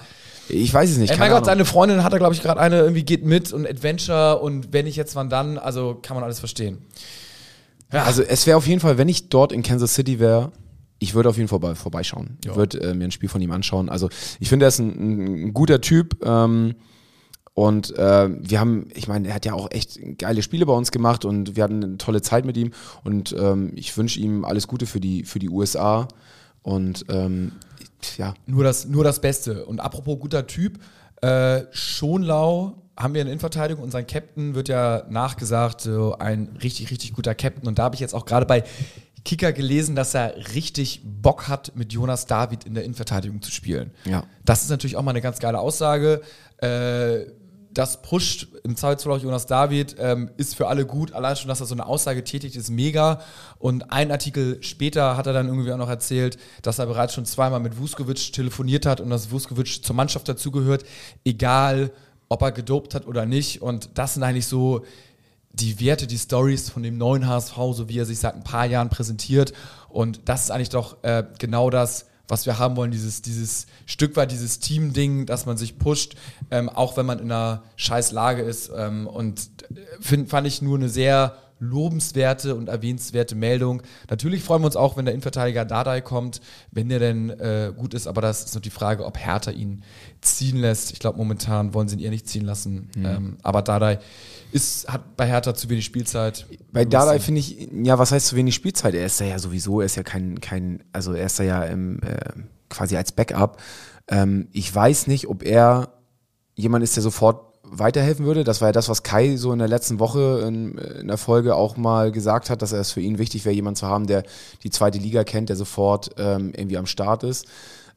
[0.48, 1.10] Ich weiß es nicht.
[1.10, 3.66] Ey, mein Gott, seine Freundin hat da, glaube ich, gerade eine irgendwie geht mit und
[3.66, 6.86] Adventure und wenn ich jetzt wann dann, also kann man alles verstehen.
[7.92, 8.04] Ja.
[8.04, 10.52] Also es wäre auf jeden Fall, wenn ich dort in Kansas City wäre,
[11.00, 12.38] ich würde auf jeden Fall vorbeischauen.
[12.44, 13.88] Ich würde äh, mir ein Spiel von ihm anschauen.
[13.88, 16.24] Also ich finde, er ist ein, ein guter Typ.
[16.24, 16.76] Ähm,
[17.56, 20.90] und äh, wir haben, ich meine, er hat ja auch echt geile Spiele bei uns
[20.90, 22.72] gemacht und wir hatten eine tolle Zeit mit ihm.
[23.02, 26.06] Und ähm, ich wünsche ihm alles Gute für die, für die USA.
[26.60, 27.52] Und ähm,
[28.18, 28.34] ja.
[28.44, 29.64] Nur das, nur das Beste.
[29.64, 30.80] Und apropos guter Typ,
[31.22, 36.90] äh, Schonlau haben wir in Innenverteidigung und sein Captain wird ja nachgesagt, so ein richtig,
[36.90, 37.66] richtig guter Captain.
[37.66, 38.64] Und da habe ich jetzt auch gerade bei
[39.24, 43.92] Kicker gelesen, dass er richtig Bock hat, mit Jonas David in der Innenverteidigung zu spielen.
[44.04, 44.24] Ja.
[44.44, 46.20] Das ist natürlich auch mal eine ganz geile Aussage.
[46.58, 47.24] Äh,
[47.76, 51.12] das pusht im Zweifelsfall auch Jonas David, ähm, ist für alle gut.
[51.12, 53.20] Allein schon, dass er so eine Aussage tätigt, ist mega.
[53.58, 57.26] Und ein Artikel später hat er dann irgendwie auch noch erzählt, dass er bereits schon
[57.26, 60.86] zweimal mit Vuskovic telefoniert hat und dass Vuskovic zur Mannschaft dazugehört,
[61.22, 61.92] egal
[62.30, 63.60] ob er gedopt hat oder nicht.
[63.60, 64.82] Und das sind eigentlich so
[65.52, 68.64] die Werte, die Stories von dem neuen HSV, so wie er sich seit ein paar
[68.64, 69.52] Jahren präsentiert.
[69.90, 74.16] Und das ist eigentlich doch äh, genau das, was wir haben wollen, dieses, dieses Stück
[74.16, 76.16] weit, dieses Team-Ding, dass man sich pusht,
[76.50, 78.70] ähm, auch wenn man in einer scheiß Lage ist.
[78.76, 83.82] Ähm, und äh, find, fand ich nur eine sehr lobenswerte und erwähnenswerte Meldung.
[84.10, 86.40] Natürlich freuen wir uns auch, wenn der Innenverteidiger Dadai kommt,
[86.70, 89.82] wenn der denn äh, gut ist, aber das ist noch die Frage, ob Hertha ihn
[90.20, 90.92] ziehen lässt.
[90.92, 92.90] Ich glaube, momentan wollen sie ihn eher nicht ziehen lassen.
[92.94, 93.06] Mhm.
[93.06, 93.98] Ähm, aber Dadai
[94.52, 96.46] ist, hat bei Hertha zu wenig Spielzeit.
[96.72, 98.94] Bei Dardai finde ich, ja, was heißt zu wenig Spielzeit?
[98.94, 102.18] Er ist ja sowieso, er ist ja kein, kein also er ist ja im, äh,
[102.68, 103.60] quasi als Backup.
[104.08, 105.92] Ähm, ich weiß nicht, ob er
[106.54, 108.44] jemand ist, der sofort weiterhelfen würde.
[108.44, 111.54] Das war ja das, was Kai so in der letzten Woche in, in der Folge
[111.54, 114.24] auch mal gesagt hat, dass es für ihn wichtig wäre, jemanden zu haben, der
[114.62, 117.46] die zweite Liga kennt, der sofort ähm, irgendwie am Start ist.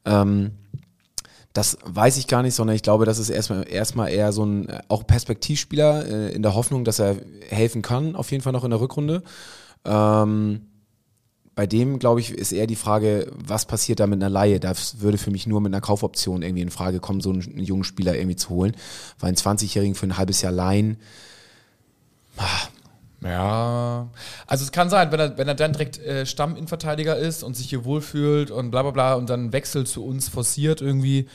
[0.05, 0.51] Ähm,
[1.53, 4.67] das weiß ich gar nicht, sondern ich glaube, das ist erstmal, erstmal eher so ein
[4.87, 7.17] auch Perspektivspieler äh, in der Hoffnung, dass er
[7.49, 9.23] helfen kann, auf jeden Fall noch in der Rückrunde.
[9.85, 10.68] Ähm,
[11.59, 14.61] bei dem, glaube ich, ist eher die Frage, was passiert da mit einer Laie?
[14.61, 17.83] Das würde für mich nur mit einer Kaufoption irgendwie in Frage kommen, so einen, jungen
[17.83, 18.77] Spieler irgendwie zu holen.
[19.19, 20.95] Weil einen 20-Jährigen für ein halbes Jahr leihen,
[22.37, 22.45] ah,
[23.21, 24.07] ja,
[24.47, 27.67] also es kann sein, wenn er, wenn er dann direkt äh, Stamminverteidiger ist und sich
[27.67, 31.27] hier wohlfühlt und bla bla bla und dann Wechsel zu uns forciert irgendwie.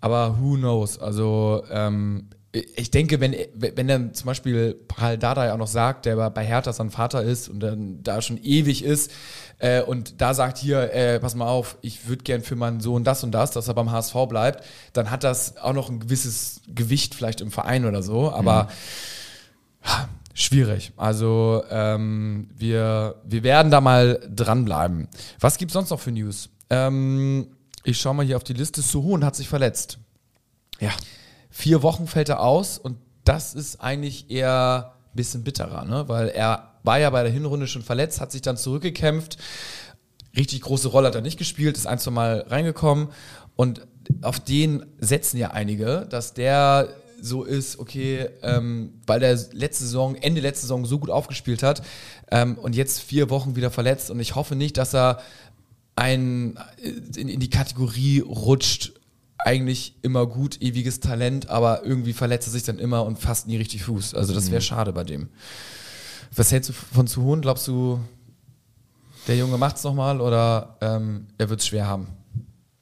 [0.00, 0.98] Aber who knows?
[0.98, 6.30] Also ähm, ich denke, wenn, wenn dann zum Beispiel Paul Dardai auch noch sagt, der
[6.30, 9.10] bei Hertha sein Vater ist und dann da schon ewig ist
[9.58, 13.04] äh, und da sagt hier, äh, pass mal auf, ich würde gern für meinen Sohn
[13.04, 16.60] das und das, dass er beim HSV bleibt, dann hat das auch noch ein gewisses
[16.68, 18.30] Gewicht vielleicht im Verein oder so.
[18.30, 18.68] Aber mhm.
[20.34, 20.92] Schwierig.
[20.96, 25.08] Also ähm, wir, wir werden da mal dranbleiben.
[25.40, 26.48] Was gibt es sonst noch für News?
[26.70, 27.48] Ähm,
[27.84, 28.80] Ich schaue mal hier auf die Liste.
[28.80, 29.98] Suhun hat sich verletzt.
[30.80, 30.90] Ja.
[31.54, 36.08] Vier Wochen fällt er aus und das ist eigentlich eher ein bisschen bitterer, ne?
[36.08, 39.36] weil er war ja bei der Hinrunde schon verletzt, hat sich dann zurückgekämpft.
[40.34, 43.08] Richtig große Rolle hat er nicht gespielt, ist ein, zwei Mal reingekommen
[43.54, 43.86] und
[44.22, 46.88] auf den setzen ja einige, dass der
[47.20, 51.82] so ist, okay, ähm, weil der letzte Saison, Ende letzte Saison so gut aufgespielt hat
[52.30, 55.20] ähm, und jetzt vier Wochen wieder verletzt und ich hoffe nicht, dass er
[55.96, 56.58] ein,
[57.14, 58.94] in, in die Kategorie rutscht,
[59.44, 63.56] eigentlich immer gut, ewiges Talent, aber irgendwie verletzt er sich dann immer und fasst nie
[63.56, 64.14] richtig Fuß.
[64.14, 64.64] Also das wäre Mhm.
[64.64, 65.28] schade bei dem.
[66.34, 67.40] Was hältst du von zu hohen?
[67.42, 68.00] Glaubst du,
[69.28, 72.06] der Junge macht's nochmal oder ähm, er wird's schwer haben?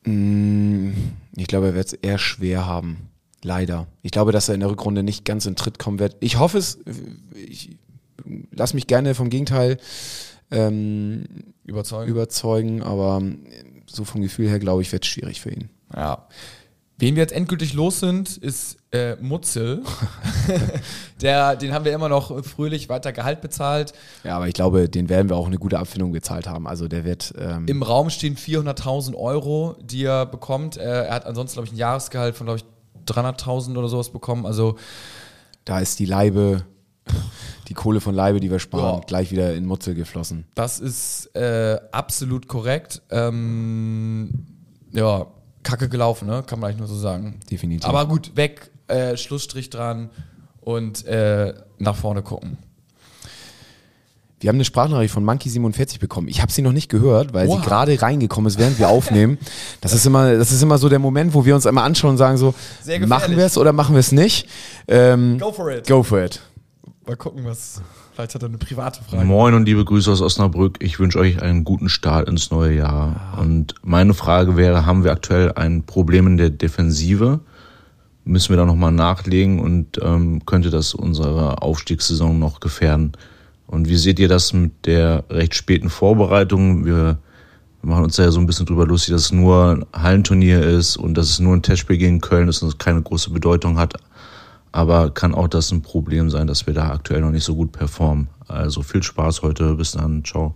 [0.04, 0.92] Mm,
[1.36, 3.08] Ich glaube, er wird es eher schwer haben.
[3.42, 3.86] Leider.
[4.02, 6.16] Ich glaube, dass er in der Rückrunde nicht ganz in Tritt kommen wird.
[6.20, 6.78] Ich hoffe es.
[7.34, 7.78] Ich
[8.52, 9.78] lass mich gerne vom Gegenteil
[10.50, 11.24] ähm,
[11.64, 12.10] Überzeugen?
[12.10, 13.22] überzeugen, aber
[13.86, 15.70] so vom Gefühl her, glaube ich, wird es schwierig für ihn.
[15.94, 16.26] Ja.
[16.98, 19.82] Wen wir jetzt endgültig los sind, ist äh, Mutzel.
[21.22, 23.92] Der, den haben wir immer noch fröhlich weiter Gehalt bezahlt.
[24.24, 26.66] Ja, aber ich glaube, den werden wir auch eine gute Abfindung gezahlt haben.
[26.66, 27.32] Also der wird.
[27.38, 30.76] Ähm, Im Raum stehen 400.000 Euro, die er bekommt.
[30.76, 32.64] Äh, er hat ansonsten, glaube ich, ein Jahresgehalt von, glaube ich,
[33.14, 34.44] 300.000 oder sowas bekommen.
[34.44, 34.76] Also
[35.64, 36.64] da ist die Leibe,
[37.68, 39.04] die Kohle von Leibe, die wir sparen, Ja.
[39.06, 40.44] gleich wieder in Mutzel geflossen.
[40.54, 43.00] das ist äh, absolut korrekt.
[43.10, 44.46] Ähm,
[44.92, 45.26] ja,
[45.62, 46.42] kacke gelaufen, ne?
[46.46, 47.40] kann man eigentlich nur so sagen.
[47.50, 47.88] Definitiv.
[47.88, 50.10] Aber gut, weg, äh, Schlussstrich dran
[50.60, 52.58] und äh, nach vorne gucken.
[54.40, 56.26] Wir haben eine Sprachnachricht von Monkey47 bekommen.
[56.28, 57.58] Ich habe sie noch nicht gehört, weil Oha.
[57.58, 59.36] sie gerade reingekommen ist, während wir aufnehmen.
[59.82, 62.16] Das ist immer, das ist immer so der Moment, wo wir uns einmal anschauen und
[62.16, 62.54] sagen so,
[63.06, 64.48] machen wir es oder machen wir es nicht?
[64.88, 65.86] Ähm, Go for it.
[65.86, 66.40] Go for it.
[67.10, 67.82] Mal gucken, was.
[68.12, 69.24] Vielleicht hat er eine private Frage.
[69.24, 70.76] Moin und liebe Grüße aus Osnabrück.
[70.78, 73.36] Ich wünsche euch einen guten Start ins neue Jahr.
[73.36, 77.40] Und meine Frage wäre, haben wir aktuell ein Problem in der Defensive?
[78.24, 83.10] Müssen wir da nochmal nachlegen und ähm, könnte das unsere Aufstiegssaison noch gefährden?
[83.66, 86.84] Und wie seht ihr das mit der recht späten Vorbereitung?
[86.84, 87.18] Wir,
[87.82, 90.62] wir machen uns da ja so ein bisschen drüber lustig, dass es nur ein Hallenturnier
[90.62, 93.78] ist und dass es nur ein Testspiel gegen Köln ist und es keine große Bedeutung
[93.78, 93.94] hat.
[94.72, 97.72] Aber kann auch das ein Problem sein, dass wir da aktuell noch nicht so gut
[97.72, 98.28] performen.
[98.46, 99.74] Also viel Spaß heute.
[99.74, 100.24] Bis dann.
[100.24, 100.54] Ciao.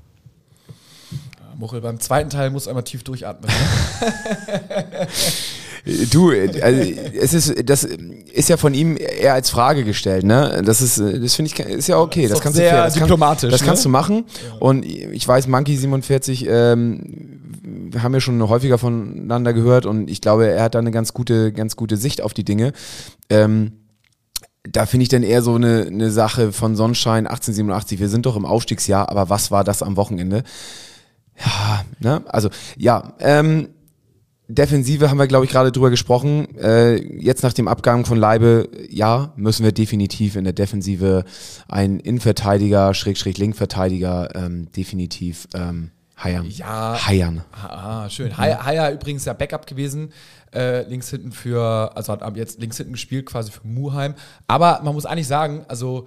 [1.56, 3.50] Muchel, beim zweiten Teil muss einmal tief durchatmen.
[6.10, 10.62] Du, äh, also, es ist, das ist ja von ihm eher als Frage gestellt, ne?
[10.64, 12.22] Das ist, das finde ich, ist ja okay.
[12.26, 13.66] Das doch kannst sehr du fair, das kann- diplomatisch, Das ne?
[13.66, 14.24] kannst du machen.
[14.60, 17.40] Und ich weiß, Monkey 47, ähm,
[17.90, 21.12] wir haben ja schon häufiger voneinander gehört und ich glaube, er hat da eine ganz
[21.12, 22.72] gute, ganz gute Sicht auf die Dinge.
[23.28, 23.72] Ähm,
[24.68, 28.00] da finde ich dann eher so eine, eine Sache von Sonnenschein 1887.
[28.00, 30.42] Wir sind doch im Aufstiegsjahr, aber was war das am Wochenende?
[31.38, 32.22] Ja, ne?
[32.26, 33.68] Also, ja, ähm,
[34.46, 36.56] Defensive haben wir, glaube ich, gerade drüber gesprochen.
[36.58, 41.24] Äh, jetzt nach dem Abgang von Leibe, ja, müssen wir definitiv in der Defensive
[41.66, 45.90] einen Innenverteidiger, Schrägstrich Linkverteidiger, ähm, definitiv ähm,
[46.22, 46.46] heiern.
[46.50, 47.06] Ja.
[47.06, 47.44] Heiern.
[47.52, 48.36] Ah, schön.
[48.36, 50.12] Haya, Haya übrigens ja Backup gewesen,
[50.54, 54.14] äh, links hinten für, also hat jetzt links hinten gespielt, quasi für Muheim.
[54.46, 56.06] Aber man muss eigentlich sagen, also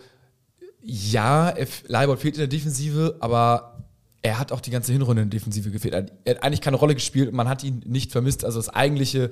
[0.81, 1.53] ja,
[1.87, 3.83] Leibold fehlt in der Defensive, aber
[4.21, 5.93] er hat auch die ganze Hinrunde in der Defensive gefehlt.
[5.93, 8.45] Er hat- Er hat eigentlich keine Rolle gespielt und man hat ihn nicht vermisst.
[8.45, 9.29] Also das eigentliche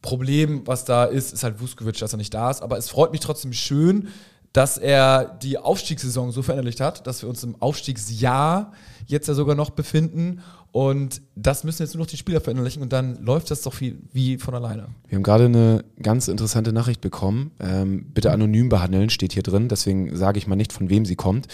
[0.00, 2.62] Problem, was da ist, ist halt Vuskovic, dass er nicht da ist.
[2.62, 4.08] Aber es freut mich trotzdem schön,
[4.52, 8.72] dass er die Aufstiegssaison so verinnerlicht hat, dass wir uns im Aufstiegsjahr
[9.06, 10.40] jetzt ja sogar noch befinden.
[10.70, 13.98] Und das müssen jetzt nur noch die Spieler verinnerlichen und dann läuft das doch viel
[14.12, 14.88] wie von alleine.
[15.08, 17.52] Wir haben gerade eine ganz interessante Nachricht bekommen.
[17.58, 19.68] Ähm, bitte anonym behandeln, steht hier drin.
[19.68, 21.48] Deswegen sage ich mal nicht, von wem sie kommt.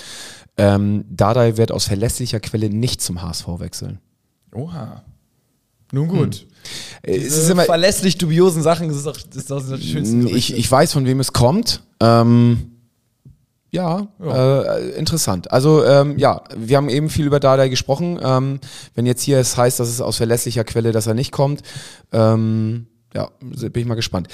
[0.57, 3.99] Ähm, Dardai wird aus verlässlicher Quelle nicht zum HSV wechseln.
[4.53, 5.05] Oha.
[5.93, 6.47] Nun gut.
[7.03, 10.29] Äh, es ist immer, verlässlich dubiosen Sachen, das ist doch das, ist doch das schönste
[10.31, 11.83] ich, ich weiß, von wem es kommt.
[12.01, 12.74] Ähm,
[13.75, 15.51] ja, Äh, interessant.
[15.51, 18.21] Also ähm, ja, wir haben eben viel über Dardai gesprochen.
[18.23, 18.61] Ähm,
[18.95, 21.63] wenn jetzt hier es heißt, dass es aus verlässlicher Quelle, dass er nicht kommt,
[22.13, 24.29] ähm, ja, bin ich mal gespannt.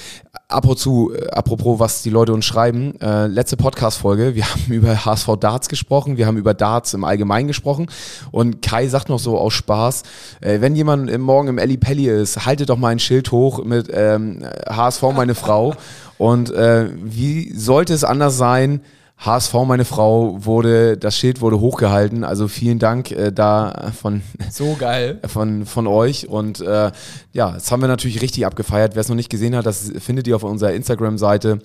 [0.47, 5.27] Apropos, äh, apropos, was die Leute uns schreiben, äh, letzte Podcast-Folge, wir haben über HSV
[5.39, 7.87] Darts gesprochen, wir haben über Darts im Allgemeinen gesprochen
[8.29, 10.03] und Kai sagt noch so aus Spaß,
[10.41, 13.63] äh, wenn jemand im morgen im Elli Pelli ist, haltet doch mal ein Schild hoch
[13.63, 15.73] mit ähm, HSV meine Frau
[16.19, 18.81] und äh, wie sollte es anders sein,
[19.21, 22.23] HSV, meine Frau, wurde, das Schild wurde hochgehalten.
[22.23, 25.19] Also vielen Dank äh, da von, So geil.
[25.27, 26.27] von, von euch.
[26.27, 26.91] Und äh,
[27.31, 28.95] ja, das haben wir natürlich richtig abgefeiert.
[28.95, 31.59] Wer es noch nicht gesehen hat, das findet ihr auf unserer Instagram-Seite.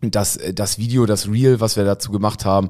[0.00, 2.68] Das, das Video, das Reel, was wir dazu gemacht haben.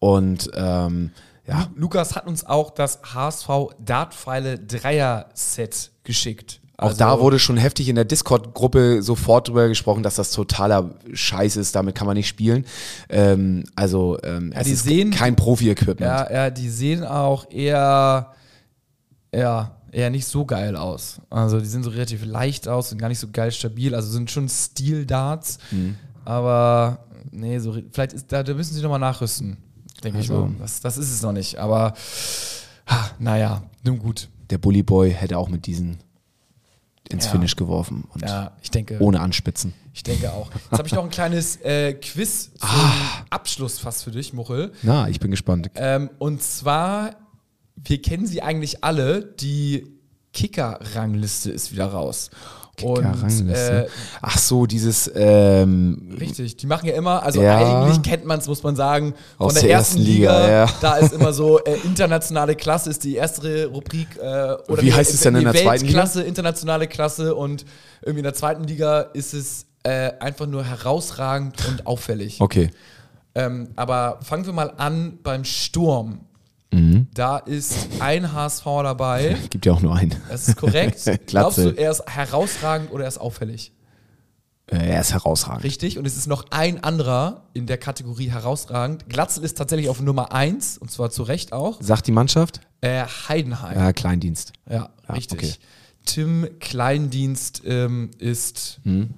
[0.00, 1.12] Und ähm,
[1.46, 3.48] ja, Lukas hat uns auch das HSV
[3.78, 5.92] Dartpfeile Dreier Set
[6.82, 7.00] geschickt.
[7.02, 10.90] Auch Also- da wurde schon heftig in der Discord-Gruppe sofort drüber gesprochen, dass das totaler
[11.12, 12.64] Scheiß ist, damit kann man nicht spielen.
[13.08, 16.00] Ähm, also ähm, es ist sehen- kein Profi-Equipment.
[16.00, 18.32] Ja, ja, die sehen auch eher,
[19.34, 21.20] ja, eher nicht so geil aus.
[21.30, 23.94] Also die sind so relativ leicht aus, sind gar nicht so geil stabil.
[23.94, 25.96] Also sind schon Steel-Darts, Mhm.
[26.24, 29.58] aber nee, so vielleicht ist da, da müssen sie nochmal nachrüsten,
[30.02, 30.54] denke ich Also- mal.
[30.58, 31.58] Das, das ist es noch nicht.
[31.58, 31.94] Aber
[32.86, 34.28] ha, naja, nun gut.
[34.50, 35.98] Der Bully Boy hätte auch mit diesen
[37.12, 37.30] ins Ja.
[37.32, 38.98] Finish geworfen und Ja, ich denke.
[39.00, 39.74] ohne Anspitzen.
[39.94, 40.50] Ich denke auch.
[40.54, 42.92] Jetzt habe ich noch ein kleines äh, Quiz zum Ah.
[43.30, 44.72] Abschluss fast für dich, Muchel.
[44.82, 45.70] Na, ich bin gespannt.
[45.74, 47.16] Ähm, und zwar,
[47.76, 49.86] wir kennen sie eigentlich alle, die
[50.32, 52.30] Kicker-Rangliste ist wieder raus.
[52.80, 53.86] Und äh,
[54.22, 57.58] Ach so, dieses ähm, richtig, die machen ja immer, also Ja.
[57.58, 60.72] eigentlich kennt man es, muss man sagen, von Aus der, der ersten Liga, Liga, ja.
[60.80, 64.20] da ist immer so äh, internationale Klasse ist die erste Rubrik äh,
[64.68, 65.98] oder Wie nee, heißt es denn in der zweiten Liga?
[65.98, 67.66] Weltklasse, internationale Klasse und
[68.00, 72.40] irgendwie in der zweiten Liga ist es äh, einfach nur herausragend und auffällig.
[72.40, 72.70] okay.
[73.34, 76.20] Ähm, aber fangen wir mal an beim Sturm.
[76.72, 77.06] Mhm.
[77.14, 79.36] Da ist ein HSV dabei.
[79.50, 80.14] Gibt ja auch nur einen.
[80.28, 81.00] Das ist korrekt.
[81.26, 83.72] Glaubst du, er ist herausragend oder er ist auffällig?
[84.66, 85.64] Äh, er ist herausragend.
[85.64, 85.98] Richtig.
[85.98, 89.08] Und es ist noch ein anderer in der Kategorie herausragend.
[89.08, 91.78] Glatzel ist tatsächlich auf Nummer 1 und zwar zu Recht auch.
[91.82, 92.60] Sagt die Mannschaft?
[92.80, 93.78] Äh, Heidenheim.
[93.78, 94.52] Ja, Kleindienst.
[94.68, 95.38] Ja, Ja, richtig.
[95.38, 95.52] okay.
[96.06, 99.10] Tim Kleindienst ähm, ist, ja, Mhm.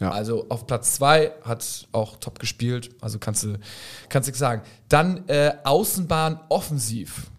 [0.00, 0.10] Ja.
[0.10, 3.58] also auf Platz 2, hat auch top gespielt, also kannst du
[4.08, 4.62] kannst nichts sagen.
[4.88, 7.30] Dann äh, Außenbahn offensiv.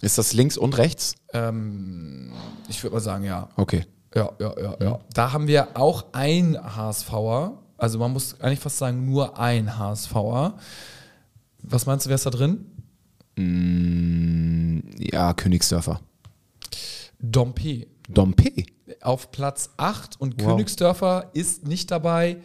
[0.00, 1.16] Ist das links und rechts?
[1.32, 2.32] Ähm,
[2.68, 3.48] ich würde mal sagen, ja.
[3.56, 3.86] Okay.
[4.14, 5.00] Ja, ja, ja, ja.
[5.14, 10.54] Da haben wir auch ein HSVer, also man muss eigentlich fast sagen, nur ein HSVer.
[11.62, 12.66] Was meinst du, wer ist da drin?
[13.36, 16.00] Mm, ja, Königsdörfer.
[17.18, 17.86] Dompe.
[18.12, 18.64] Dompe.
[19.00, 20.50] auf Platz 8 und Wow.
[20.50, 22.36] Königsdörfer ist nicht dabei.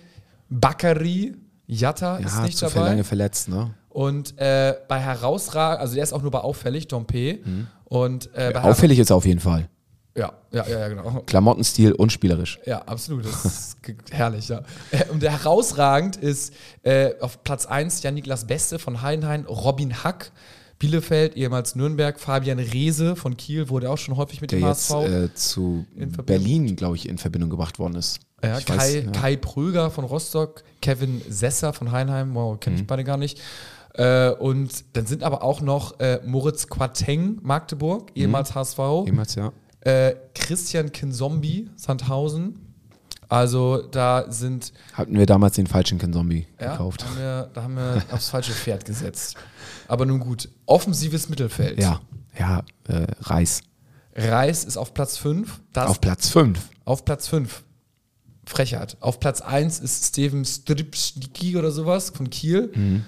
[0.49, 1.35] Bakary
[1.67, 2.89] Jatta ist Ja, nicht zu dabei.
[2.89, 3.73] lange verletzt, ne?
[3.89, 7.39] Und äh, bei herausragend, also der ist auch nur bei auffällig, Dompe.
[7.85, 9.67] Und äh, bei Auffällig ist er auf jeden Fall.
[10.15, 11.21] Ja, ja, ja, ja, genau.
[11.25, 12.59] Klamottenstil und spielerisch.
[12.65, 13.25] Ja, absolut.
[13.25, 13.77] Das ist
[14.11, 14.61] herrlich, ja.
[14.91, 16.53] Äh, Und der herausragend ist
[16.83, 20.31] äh, auf Platz 1 Jan-Niklas Beste von Heidenheim, Robin Hack,
[20.79, 24.89] Bielefeld, ehemals Nürnberg, Fabian Reese von Kiel, wurde auch schon häufig mit Der dem jetzt
[24.91, 25.07] HSV.
[25.09, 25.85] äh, zu
[26.25, 28.19] Berlin, glaube ich, in Verbindung gebracht worden ist.
[28.43, 29.11] Ja, Kai, weiß, ja.
[29.11, 32.87] Kai Pröger von Rostock, Kevin Sesser von Heinheim, wow, kenne ich Mhm.
[32.87, 33.41] beide gar nicht.
[33.95, 38.21] Äh, und dann sind aber auch noch äh, Moritz Quateng, Magdeburg, Mhm.
[38.21, 39.51] ehemals HSV, Jemals, ja.
[39.81, 42.59] äh, Christian Kinzombi, Sandhausen.
[43.29, 47.03] Also da sind, Hatten wir damals den falschen Ken-Zombie ja, gekauft.
[47.03, 49.35] Haben wir, da haben wir aufs falsche Pferd gesetzt.
[49.87, 51.79] Aber nun gut, offensives Mittelfeld.
[51.81, 52.01] Ja,
[52.37, 53.61] ja, äh, Reis.
[54.15, 55.59] Reis ist auf Platz 5.
[55.89, 56.59] Auf Platz 5.
[56.85, 57.63] Auf Platz 5.
[58.45, 58.97] Frechheit.
[59.01, 63.03] Auf Platz 1 ist Steven Stripschnicki oder sowas von Kiel.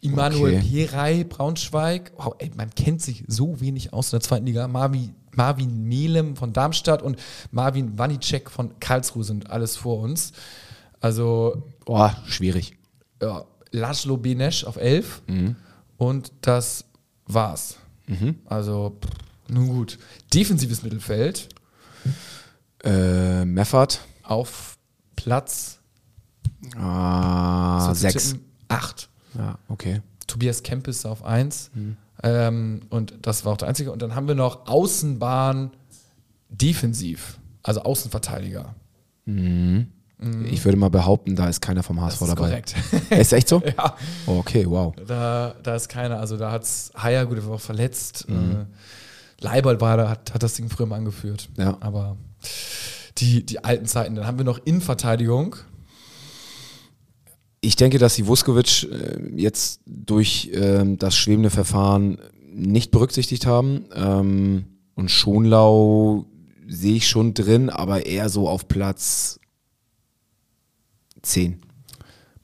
[0.00, 0.86] Immanuel Okay.
[0.86, 2.12] Perey, Braunschweig.
[2.16, 4.68] Wow, ey, man kennt sich so wenig aus in der zweiten Liga.
[4.68, 7.16] Marvin, Marvin Melem von Darmstadt und
[7.50, 10.32] Marvin Wanicek von Karlsruhe sind alles vor uns.
[11.00, 12.76] Also, Boah, schwierig.
[13.22, 15.22] ja, Laszlo Benesch auf 11
[15.98, 16.84] und das
[17.26, 17.76] war's.
[18.46, 19.10] Also, pff,
[19.50, 19.98] nun gut.
[20.32, 21.48] Defensives Mittelfeld
[22.82, 24.00] Äh, Meffert.
[24.22, 24.78] auf
[25.16, 25.80] Platz
[26.76, 28.30] Ah, So zu 6.
[28.30, 29.08] tippen, Acht.
[29.36, 30.00] Ja, okay.
[30.26, 31.70] Tobias Kempis auf eins.
[32.22, 33.92] Ähm, und das war auch der einzige.
[33.92, 35.70] Und dann haben wir noch Außenbahn
[36.48, 38.74] defensiv, also Außenverteidiger.
[40.50, 42.48] Ich würde mal behaupten, da ist keiner vom HSV Das ist dabei.
[42.48, 42.74] korrekt.
[43.10, 43.62] Ist echt so?
[43.78, 43.94] ja,
[44.26, 44.92] Oh, okay, wow.
[45.06, 46.18] da, da ist keiner.
[46.18, 48.26] Also da hat's Haier, gut, der war auch verletzt.
[48.28, 48.64] Äh,
[49.40, 51.48] Leibold war da, hat, hat das Ding früher mal angeführt.
[51.56, 51.76] Ja.
[51.78, 52.16] Aber
[53.18, 54.16] die, die alten Zeiten.
[54.16, 55.54] Dann haben wir noch Innenverteidigung.
[57.60, 62.18] Ich denke, dass die Vuskovic äh, jetzt durch ähm, das schwebende Verfahren
[62.52, 63.84] nicht berücksichtigt haben.
[63.94, 66.26] Ähm, und Schonlau
[66.68, 69.38] sehe ich schon drin, aber eher so auf Platz
[71.28, 71.60] 10.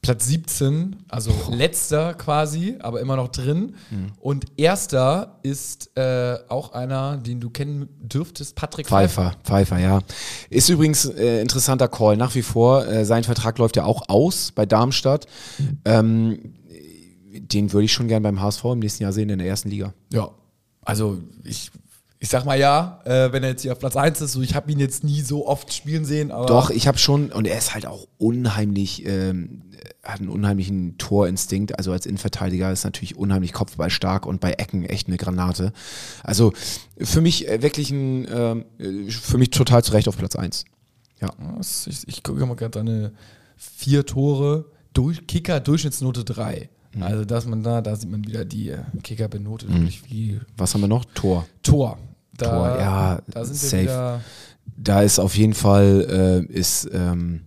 [0.05, 3.75] Platz 17, also letzter quasi, aber immer noch drin.
[4.21, 9.31] Und erster ist äh, auch einer, den du kennen dürftest, Patrick Pfeiffer.
[9.31, 10.01] Pfeiffer, Pfeiffer, ja.
[10.51, 12.87] Ist übrigens äh, interessanter Call nach wie vor.
[12.87, 15.27] Äh, sein Vertrag läuft ja auch aus bei Darmstadt.
[15.87, 16.55] Ähm,
[17.33, 19.95] den würde ich schon gern beim HSV im nächsten Jahr sehen in der ersten Liga.
[20.13, 20.31] Ja,
[20.83, 21.71] also ich,
[22.19, 24.55] Ich sag mal ja, äh, wenn er jetzt hier auf Platz 1 ist, so ich
[24.55, 27.59] habe ihn jetzt nie so oft spielen sehen, aber Doch, ich habe schon, und er
[27.59, 29.63] ist halt auch unheimlich, ähm,
[30.03, 31.77] hat einen unheimlichen Torinstinkt.
[31.79, 35.73] Also als Innenverteidiger ist natürlich unheimlich kopfballstark und bei Ecken echt eine Granate.
[36.23, 36.53] Also
[36.99, 40.65] für mich äh, wirklich ein, ähm, äh, für mich total zu Recht auf Platz 1.
[41.21, 41.31] Ja.
[41.61, 43.13] Ich, ich gucke mal gerade deine
[43.57, 46.71] vier Tore, durch, Kicker Durchschnittsnote 3.
[47.03, 50.75] Also dass man da, da sieht man wieder die äh, Kicker benotet wirklich wie Was
[50.75, 51.05] haben wir noch?
[51.15, 51.47] Tor.
[51.63, 51.99] Tor.
[52.37, 54.21] Da, Tor, ja, da safe.
[54.77, 57.43] Da ist auf jeden Fall, äh, ist, ähm,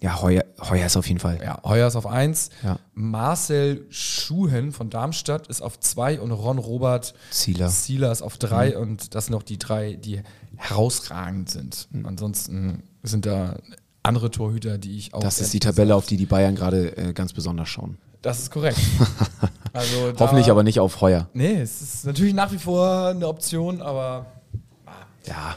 [0.00, 1.38] ja, Heuer, Heuer ist auf jeden Fall.
[1.42, 2.50] Ja, Heuer ist auf 1.
[2.64, 2.78] Ja.
[2.94, 7.68] Marcel Schuhen von Darmstadt ist auf 2 und Ron Robert Zieler.
[7.68, 10.22] Zieler ist auf 3 und das sind noch die drei, die
[10.56, 11.88] herausragend sind.
[12.04, 13.56] Ansonsten sind da
[14.02, 15.20] andere Torhüter, die ich auch.
[15.20, 17.98] Das ist die Tabelle, auf die die Bayern gerade äh, ganz besonders schauen.
[18.20, 18.78] Das ist korrekt.
[19.72, 21.28] also Hoffentlich aber nicht auf Heuer.
[21.34, 24.26] Nee, es ist natürlich nach wie vor eine Option, aber
[25.26, 25.56] Ja.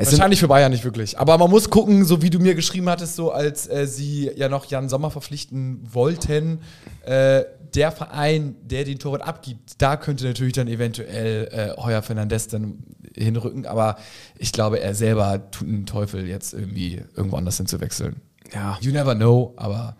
[0.00, 1.18] Es wahrscheinlich für Bayern nicht wirklich.
[1.18, 4.48] Aber man muss gucken, so wie du mir geschrieben hattest, so als äh, sie ja
[4.48, 6.60] noch Jan Sommer verpflichten wollten,
[7.04, 7.42] äh,
[7.74, 12.78] der Verein, der den Torwart abgibt, da könnte natürlich dann eventuell äh, Heuer Fernandes dann
[13.18, 13.66] hinrücken.
[13.66, 13.96] Aber
[14.38, 18.16] ich glaube, er selber tut einen Teufel, jetzt irgendwie irgendwo anders hinzuwechseln.
[18.52, 18.78] ja.
[18.80, 19.96] You never know, aber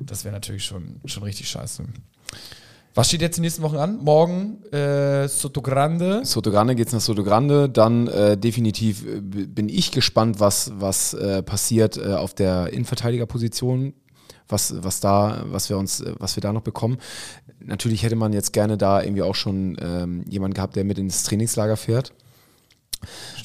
[0.00, 1.84] das wäre natürlich schon, schon richtig scheiße.
[2.94, 4.04] Was steht jetzt die nächsten Wochen an?
[4.04, 6.26] Morgen äh, Soto Grande.
[6.26, 7.70] Soto Grande geht's nach Soto Grande.
[7.70, 13.94] Dann äh, definitiv äh, bin ich gespannt, was, was äh, passiert äh, auf der Innenverteidigerposition,
[14.46, 16.98] was, was da, was wir uns, äh, was wir da noch bekommen.
[17.60, 21.22] Natürlich hätte man jetzt gerne da irgendwie auch schon ähm, jemanden gehabt, der mit ins
[21.22, 22.12] Trainingslager fährt.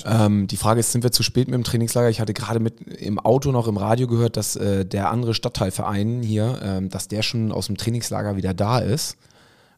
[0.06, 2.10] Ähm, die Frage ist, sind wir zu spät mit dem Trainingslager?
[2.10, 6.22] Ich hatte gerade mit im Auto noch im Radio gehört, dass äh, der andere Stadtteilverein
[6.22, 9.18] hier, ähm, dass der schon aus dem Trainingslager wieder da ist.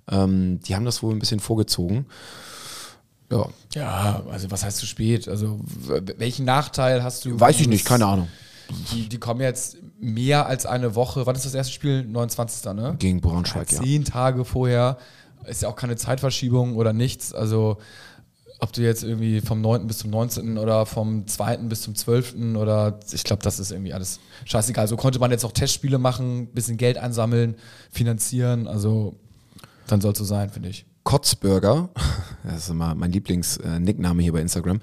[0.09, 2.05] Ähm, die haben das wohl ein bisschen vorgezogen.
[3.31, 5.27] Ja, Ja, also was heißt zu spät?
[5.27, 5.59] Also
[6.17, 7.39] welchen Nachteil hast du?
[7.39, 8.27] weiß ich nicht, keine Ahnung.
[8.91, 11.25] Die, die kommen jetzt mehr als eine Woche.
[11.25, 12.03] Wann ist das erste Spiel?
[12.05, 12.73] 29.
[12.73, 12.95] Ne?
[12.99, 13.81] Gegen Braunschweig, ja.
[13.81, 14.97] Zehn Tage vorher.
[15.45, 17.33] Ist ja auch keine Zeitverschiebung oder nichts.
[17.33, 17.77] Also
[18.59, 19.87] ob du jetzt irgendwie vom 9.
[19.87, 20.57] bis zum 19.
[20.57, 21.57] oder vom 2.
[21.57, 22.35] bis zum 12.
[22.55, 24.87] oder ich glaube, das ist irgendwie alles scheißegal.
[24.87, 27.55] So konnte man jetzt auch Testspiele machen, bisschen Geld einsammeln,
[27.89, 28.67] finanzieren.
[28.67, 29.15] Also
[29.87, 30.85] dann soll es so sein, finde ich.
[31.03, 31.89] Kotzburger,
[32.43, 34.81] das ist immer mein Lieblings-Nickname hier bei Instagram,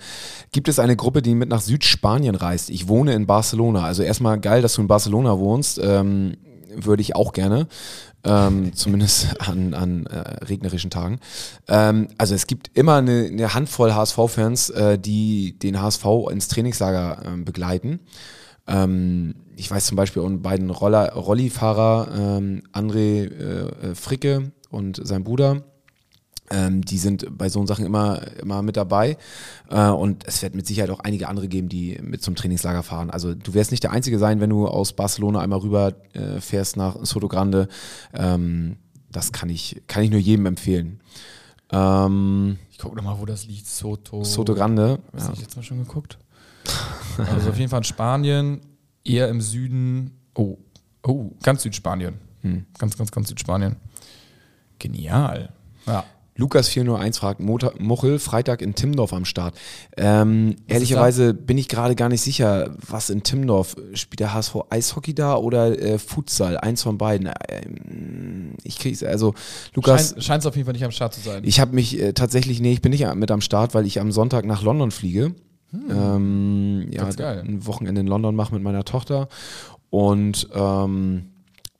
[0.50, 2.70] gibt es eine Gruppe, die mit nach Südspanien reist.
[2.70, 3.84] Ich wohne in Barcelona.
[3.84, 5.78] Also erstmal geil, dass du in Barcelona wohnst.
[5.82, 6.36] Ähm,
[6.74, 7.68] würde ich auch gerne.
[8.26, 11.20] Ähm, zumindest an, an äh, regnerischen Tagen.
[11.68, 17.22] Ähm, also es gibt immer eine, eine Handvoll HSV-Fans, äh, die den HSV ins Trainingslager
[17.24, 18.00] ähm, begleiten.
[18.66, 22.08] Ähm, ich weiß zum Beispiel um beiden Roller, Rollifahrer,
[22.38, 25.62] ähm, André äh, äh, Fricke und sein Bruder,
[26.50, 29.16] ähm, die sind bei so Sachen immer, immer mit dabei.
[29.70, 33.10] Äh, und es wird mit Sicherheit auch einige andere geben, die mit zum Trainingslager fahren.
[33.10, 36.76] Also du wirst nicht der Einzige sein, wenn du aus Barcelona einmal rüber äh, fährst
[36.76, 37.68] nach Soto Grande.
[38.14, 38.76] Ähm,
[39.10, 41.00] das kann ich, kann ich nur jedem empfehlen.
[41.72, 43.66] Ähm, Ich gucke nochmal, wo das liegt.
[43.66, 44.22] Soto.
[44.24, 44.98] Soto Grande.
[45.14, 45.34] Hast Ja.
[45.34, 46.18] du jetzt mal schon geguckt?
[47.16, 48.60] also auf jeden Fall in Spanien,
[49.04, 50.10] eher im Süden.
[50.34, 50.58] Oh,
[51.06, 52.14] oh, ganz Südspanien.
[52.42, 52.66] Hm.
[52.78, 53.76] Ganz, ganz, ganz Südspanien.
[54.78, 55.50] Genial.
[55.86, 56.04] Ja.
[56.36, 59.54] Lukas 401 fragt, Muchel, Freitag in Timmendorf am Start.
[59.96, 65.14] Ähm, ehrlicherweise bin ich gerade gar nicht sicher, was in Timmendorf, spielt der HSV Eishockey
[65.14, 66.58] da oder äh, Futsal?
[66.58, 67.30] Eins von beiden.
[67.48, 69.34] Ähm, ich krieg's, also
[69.74, 71.42] Lukas, Scheint, es auf jeden Fall nicht am Start zu sein.
[71.44, 74.12] ich habe mich äh, tatsächlich, nee, ich bin nicht mit am Start, weil ich am
[74.12, 75.34] Sonntag nach London fliege.
[75.90, 79.28] Ähm, ja, ein Wochenende in London mache mit meiner Tochter.
[79.90, 81.30] Und ähm,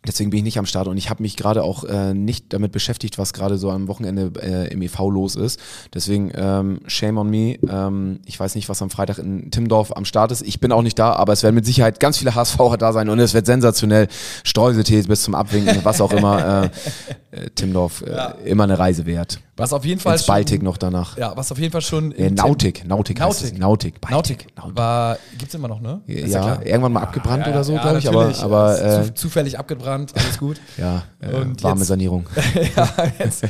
[0.07, 2.73] deswegen bin ich nicht am Start und ich habe mich gerade auch äh, nicht damit
[2.73, 5.61] beschäftigt, was gerade so am Wochenende äh, im EV los ist.
[5.95, 7.59] Deswegen ähm, shame on me.
[7.69, 10.43] Ähm, ich weiß nicht, was am Freitag in Timmendorf am Start ist.
[10.43, 13.09] Ich bin auch nicht da, aber es werden mit Sicherheit ganz viele HSVer da sein
[13.09, 14.09] und es wird sensationell.
[14.45, 16.65] Streuseltee bis zum Abwinken, was auch immer.
[16.65, 16.71] Äh,
[17.37, 19.41] äh, Timmendorf, äh, immer eine Reise wert.
[19.57, 21.17] Was auf jeden Fall Ins Baltic noch danach.
[21.17, 22.13] Ja, was auf jeden Fall schon.
[22.13, 23.53] Äh, im Nautik, Nautik, heißt es.
[23.55, 24.01] Nautik.
[24.11, 24.77] Nautik, Nautik.
[24.77, 26.03] War, gibt's immer noch, ne?
[26.07, 26.67] Ist Ja, klar.
[26.67, 27.99] irgendwann mal abgebrannt Ja, oder so, ja, glaube
[28.31, 28.43] ich.
[28.43, 30.61] Aber, aber Ja, äh, zu, zufällig abgebrannt, alles gut.
[30.77, 32.27] ja, äh, Und warme jetzt- Sanierung.
[32.77, 32.89] ja,
[33.19, 33.45] jetzt,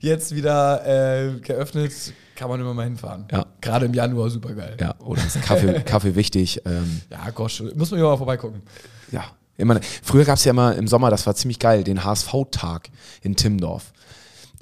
[0.00, 1.92] jetzt wieder äh, geöffnet,
[2.36, 3.26] kann man immer mal hinfahren.
[3.30, 3.44] Ja.
[3.60, 4.76] Gerade im Januar super geil.
[4.80, 6.62] Ja, oder ist Kaffee, Kaffee wichtig.
[6.64, 8.62] Ähm, Ja, gosh, muss man immer mal vorbeigucken.
[9.10, 9.24] ja,
[9.58, 9.78] immer.
[10.02, 12.88] Früher gab es ja immer im Sommer, das war ziemlich geil, den HSV-Tag
[13.22, 13.92] in Timmendorf.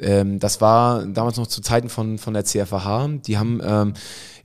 [0.00, 3.08] Ähm, das war damals noch zu Zeiten von, von der CFH.
[3.26, 3.94] Die haben, ähm,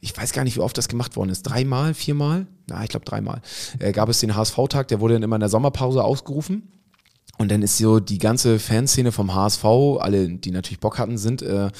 [0.01, 1.43] ich weiß gar nicht, wie oft das gemacht worden ist.
[1.43, 2.47] Dreimal, viermal?
[2.67, 3.41] Na, ich glaube dreimal.
[3.79, 6.69] Äh, gab es den HSV-Tag, der wurde dann immer in der Sommerpause ausgerufen.
[7.39, 9.65] Und dann ist so die ganze Fanszene vom HSV,
[9.99, 11.71] alle, die natürlich Bock hatten, sind äh,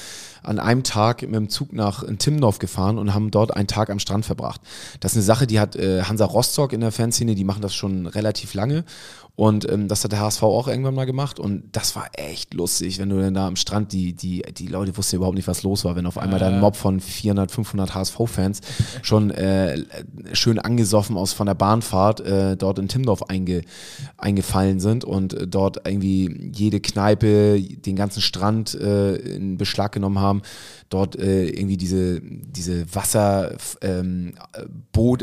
[0.42, 4.00] an einem Tag mit dem Zug nach Timmendorf gefahren und haben dort einen Tag am
[4.00, 4.60] Strand verbracht.
[4.98, 7.72] Das ist eine Sache, die hat äh, Hansa Rostock in der Fanszene, die machen das
[7.72, 8.84] schon relativ lange.
[9.36, 11.40] Und ähm, das hat der HSV auch irgendwann mal gemacht.
[11.40, 14.96] Und das war echt lustig, wenn du dann da am Strand, die, die, die Leute
[14.96, 17.94] wussten überhaupt nicht, was los war, wenn auf einmal da ein Mob von 400, 500
[17.94, 18.60] HSV-Fans
[19.02, 19.82] schon äh,
[20.32, 23.62] schön angesoffen aus von der Bahnfahrt äh, dort in Timmendorf einge,
[24.18, 30.20] eingefallen sind und äh, dort irgendwie jede Kneipe, den ganzen Strand äh, in Beschlag genommen
[30.20, 30.42] haben
[30.94, 34.34] dort äh, irgendwie diese, diese Wasserboot, ähm,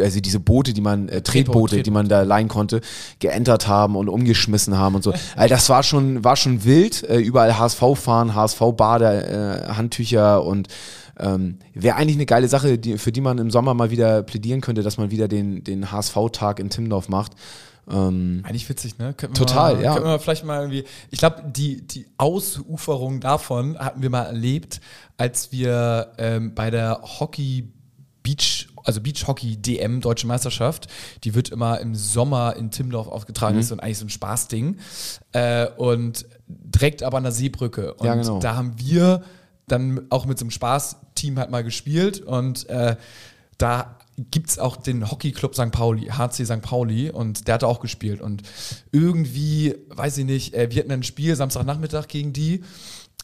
[0.03, 2.81] also diese Boote, die man, äh, Tretboote, Tretboot, die man da leihen konnte,
[3.19, 5.13] geentert haben und umgeschmissen haben und so.
[5.35, 7.03] Also das war schon, war schon wild.
[7.03, 10.67] Äh, überall HSV fahren, HSV-Bade, äh, Handtücher und
[11.19, 14.61] ähm, Wäre eigentlich eine geile Sache, die, für die man im Sommer mal wieder plädieren
[14.61, 17.33] könnte, dass man wieder den, den HSV-Tag in Timmendorf macht.
[17.89, 19.13] Ähm, Eigentlich witzig, ne?
[19.13, 19.93] Könnten total, mal, ja.
[19.93, 24.81] Können wir vielleicht mal irgendwie, ich glaube, die, die Ausuferung davon hatten wir mal erlebt,
[25.17, 27.71] als wir ähm, bei der Hockey
[28.23, 30.87] Beach, also Beach Hockey DM Deutsche Meisterschaft,
[31.23, 33.61] die wird immer im Sommer in Timmendorf aufgetragen, mhm.
[33.61, 34.77] ist so eigentlich so ein Spaßding
[35.33, 37.93] äh, und direkt aber an der Seebrücke.
[37.95, 38.39] Und ja, genau.
[38.39, 39.23] da haben wir
[39.67, 42.95] dann auch mit so einem Spaßteam halt mal gespielt und äh,
[43.57, 43.97] da
[44.29, 45.71] gibt es auch den Hockeyclub St.
[45.71, 46.61] Pauli, HC St.
[46.61, 48.21] Pauli, und der hat auch gespielt.
[48.21, 48.43] Und
[48.91, 52.63] irgendwie, weiß ich nicht, äh, wir hatten ein Spiel Samstagnachmittag gegen die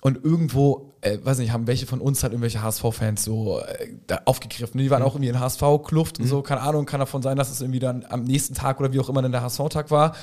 [0.02, 4.80] und irgendwo, äh, weiß nicht, haben welche von uns halt irgendwelche HSV-Fans so äh, aufgegriffen.
[4.80, 5.08] Die waren mhm.
[5.08, 6.26] auch irgendwie in HSV-Kluft mhm.
[6.26, 8.94] und so, keine Ahnung, kann davon sein, dass es irgendwie dann am nächsten Tag oder
[8.94, 10.16] wie auch immer dann der HSV-Tag war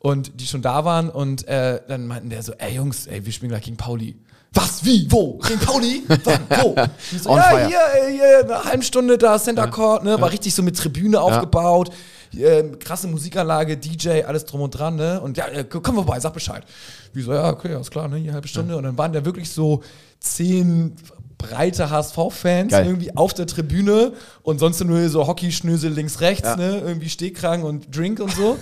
[0.00, 3.32] und die schon da waren und äh, dann meinten der so, ey Jungs, ey, wir
[3.32, 4.16] spielen gleich gegen Pauli.
[4.54, 5.38] Was, wie, wo?
[5.38, 6.02] Gegen Pauli?
[6.08, 6.74] Wann, wo?
[7.18, 7.66] So, ja, fire.
[7.68, 7.78] hier,
[8.10, 11.90] hier, eine halbe Stunde da, Center Court, ne, war richtig so mit Tribüne aufgebaut,
[12.36, 16.32] äh, krasse Musikanlage, DJ, alles drum und dran, ne, und ja, äh, komm vorbei, sag
[16.32, 16.64] Bescheid.
[17.12, 19.50] Wie so, ja, okay, alles klar, ne, hier halbe Stunde, und dann waren da wirklich
[19.50, 19.82] so
[20.20, 20.94] zehn
[21.38, 24.12] breite HSV-Fans irgendwie auf der Tribüne
[24.42, 26.56] und sonst nur so Hockeyschnösel links, rechts, ja.
[26.56, 28.56] ne, irgendwie Stehkrang und Drink und so.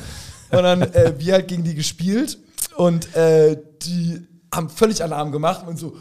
[0.50, 2.38] und dann äh, wir halt gegen die gespielt
[2.76, 5.96] und äh, die haben völlig Alarm gemacht und so,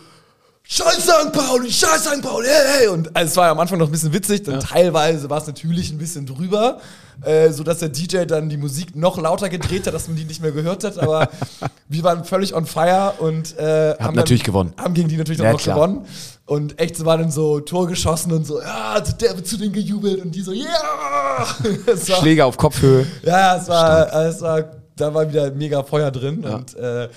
[0.72, 1.34] Scheiß St.
[1.34, 2.22] Pauli, Scheiß St.
[2.22, 2.88] Pauli, hey, hey.
[2.90, 4.60] Und also, es war ja am Anfang noch ein bisschen witzig, dann ja.
[4.60, 6.80] teilweise war es natürlich ein bisschen drüber,
[7.24, 10.44] äh, sodass der DJ dann die Musik noch lauter gedreht hat, dass man die nicht
[10.44, 11.00] mehr gehört hat.
[11.00, 11.28] Aber
[11.90, 14.74] wir waren völlig on fire und äh, haben natürlich dann, gewonnen.
[14.78, 15.76] Haben gegen die natürlich ja, noch klar.
[15.76, 16.06] gewonnen.
[16.46, 19.74] Und echt, so war dann so Tor geschossen und so, ja, der wird zu denen
[19.74, 20.68] gejubelt und die so, ja!
[21.88, 22.20] Yeah!
[22.20, 23.08] Schläger auf Kopfhöhe.
[23.24, 24.66] Ja, es war, es war,
[24.96, 26.56] da war wieder mega Feuer drin ja.
[26.56, 27.10] und äh,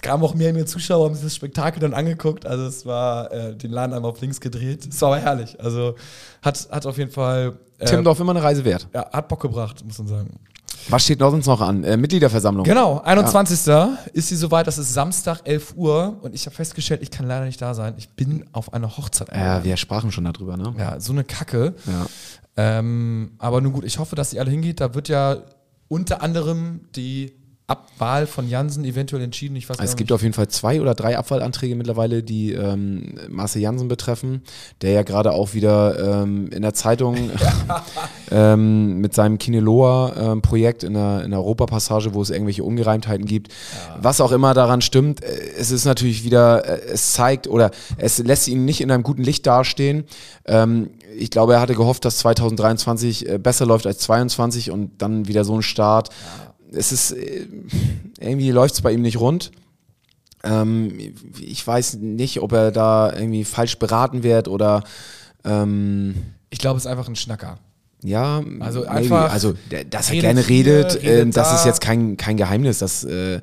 [0.00, 2.46] es kamen auch mehr und mehr Zuschauer, haben sich das Spektakel dann angeguckt.
[2.46, 4.88] Also es war äh, den Laden einmal auf links gedreht.
[4.90, 5.60] Es war aber herrlich.
[5.60, 5.94] Also
[6.40, 7.58] hat, hat auf jeden Fall.
[7.78, 8.88] Äh, Timmendorf immer eine Reise wert.
[8.94, 10.30] Ja, hat Bock gebracht, muss man sagen.
[10.88, 11.84] Was steht noch sonst noch an?
[11.84, 12.64] Äh, Mitgliederversammlung.
[12.64, 13.66] Genau, 21.
[13.66, 13.98] Ja.
[14.14, 14.66] ist sie soweit.
[14.66, 16.16] Das ist Samstag, 11 Uhr.
[16.22, 17.92] Und ich habe festgestellt, ich kann leider nicht da sein.
[17.98, 19.28] Ich bin auf einer Hochzeit.
[19.34, 20.74] Ja, wir sprachen schon darüber, ne?
[20.78, 21.74] Ja, so eine Kacke.
[21.86, 22.06] Ja.
[22.56, 24.80] Ähm, aber nun gut, ich hoffe, dass sie alle hingeht.
[24.80, 25.36] Da wird ja
[25.88, 27.39] unter anderem die
[27.70, 29.54] Abwahl von Jansen eventuell entschieden?
[29.54, 30.14] Ich weiß es gibt nicht.
[30.14, 34.42] auf jeden Fall zwei oder drei Abwahlanträge mittlerweile, die ähm, Marcel Jansen betreffen,
[34.82, 37.30] der ja gerade auch wieder ähm, in der Zeitung
[38.32, 43.48] ähm, mit seinem Kineloa-Projekt in der, in der Europapassage, wo es irgendwelche Ungereimtheiten gibt.
[43.48, 43.98] Ja.
[44.02, 48.18] Was auch immer daran stimmt, äh, es ist natürlich wieder, äh, es zeigt oder es
[48.18, 50.04] lässt ihn nicht in einem guten Licht dastehen.
[50.44, 55.28] Ähm, ich glaube, er hatte gehofft, dass 2023 äh, besser läuft als 2022 und dann
[55.28, 56.08] wieder so ein Start.
[56.08, 57.46] Ja es ist, äh,
[58.18, 59.50] irgendwie läuft es bei ihm nicht rund.
[60.42, 64.84] Ähm, ich weiß nicht, ob er da irgendwie falsch beraten wird oder.
[65.44, 66.14] Ähm,
[66.50, 67.58] ich glaube, es ist einfach ein Schnacker.
[68.02, 69.30] Ja, also einfach.
[69.30, 69.54] Also,
[69.90, 71.56] dass er gerne redet, hier, redet äh, das da.
[71.56, 73.04] ist jetzt kein, kein Geheimnis, dass.
[73.04, 73.40] Äh,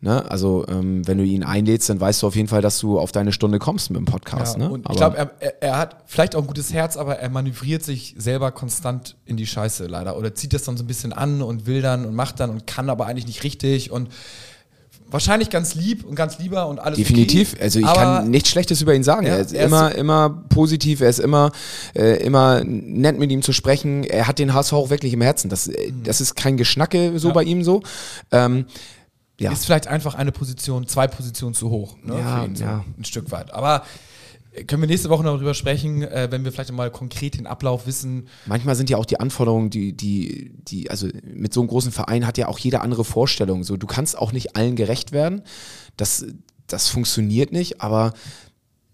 [0.00, 0.30] Ne?
[0.30, 3.12] Also ähm, wenn du ihn einlädst, dann weißt du auf jeden Fall, dass du auf
[3.12, 4.58] deine Stunde kommst mit dem Podcast.
[4.58, 4.82] Ja, ne?
[4.90, 8.14] ich glaube, er, er, er, hat vielleicht auch ein gutes Herz, aber er manövriert sich
[8.18, 10.18] selber konstant in die Scheiße leider.
[10.18, 12.66] Oder zieht das dann so ein bisschen an und will dann und macht dann und
[12.66, 14.10] kann aber eigentlich nicht richtig und
[15.10, 16.98] wahrscheinlich ganz lieb und ganz lieber und alles.
[16.98, 17.54] Definitiv.
[17.54, 19.26] Okay, also ich kann nichts Schlechtes über ihn sagen.
[19.26, 21.00] Ja, er ist er immer, ist immer positiv.
[21.00, 21.52] Er ist immer,
[21.94, 24.04] äh, immer nett mit ihm zu sprechen.
[24.04, 25.48] Er hat den HSV auch wirklich im Herzen.
[25.48, 26.02] Das, äh, mhm.
[26.04, 27.34] das ist kein Geschnacke so ja.
[27.34, 27.82] bei ihm so.
[28.32, 28.66] Ähm,
[29.38, 29.52] ja.
[29.52, 31.96] ist vielleicht einfach eine Position, zwei Positionen zu hoch.
[32.02, 32.84] Ne, ja, so ja.
[32.96, 33.52] Ein Stück weit.
[33.52, 33.84] Aber
[34.52, 37.46] äh, können wir nächste Woche noch darüber sprechen, äh, wenn wir vielleicht mal konkret den
[37.46, 38.28] Ablauf wissen.
[38.46, 42.26] Manchmal sind ja auch die Anforderungen, die, die, die, also mit so einem großen Verein
[42.26, 43.64] hat ja auch jeder andere Vorstellung.
[43.64, 45.42] So, du kannst auch nicht allen gerecht werden.
[45.96, 46.24] Das,
[46.66, 48.14] das funktioniert nicht, aber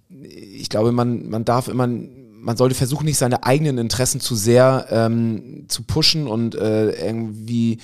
[0.08, 4.86] ich glaube, man, man darf immer, man sollte versuchen, nicht seine eigenen Interessen zu sehr
[4.90, 7.78] ähm, zu pushen und äh, irgendwie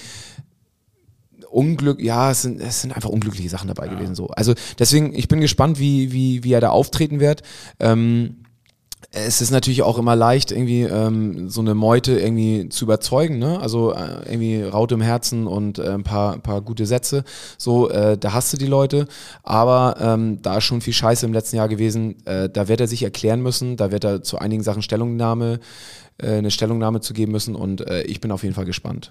[1.50, 4.14] Unglück, ja, es sind, es sind einfach unglückliche Sachen dabei gewesen.
[4.14, 4.28] So.
[4.28, 7.42] Also deswegen, ich bin gespannt, wie, wie, wie er da auftreten wird.
[7.80, 8.36] Ähm,
[9.10, 13.58] es ist natürlich auch immer leicht, irgendwie ähm, so eine Meute irgendwie zu überzeugen, ne?
[13.58, 17.24] Also äh, irgendwie Raute im Herzen und äh, ein paar, ein paar gute Sätze.
[17.56, 19.08] So, äh, da hast du die Leute.
[19.42, 22.16] Aber ähm, da ist schon viel Scheiße im letzten Jahr gewesen.
[22.26, 25.60] Äh, da wird er sich erklären müssen, da wird er zu einigen Sachen Stellungnahme,
[26.18, 29.10] äh, eine Stellungnahme zu geben müssen und äh, ich bin auf jeden Fall gespannt.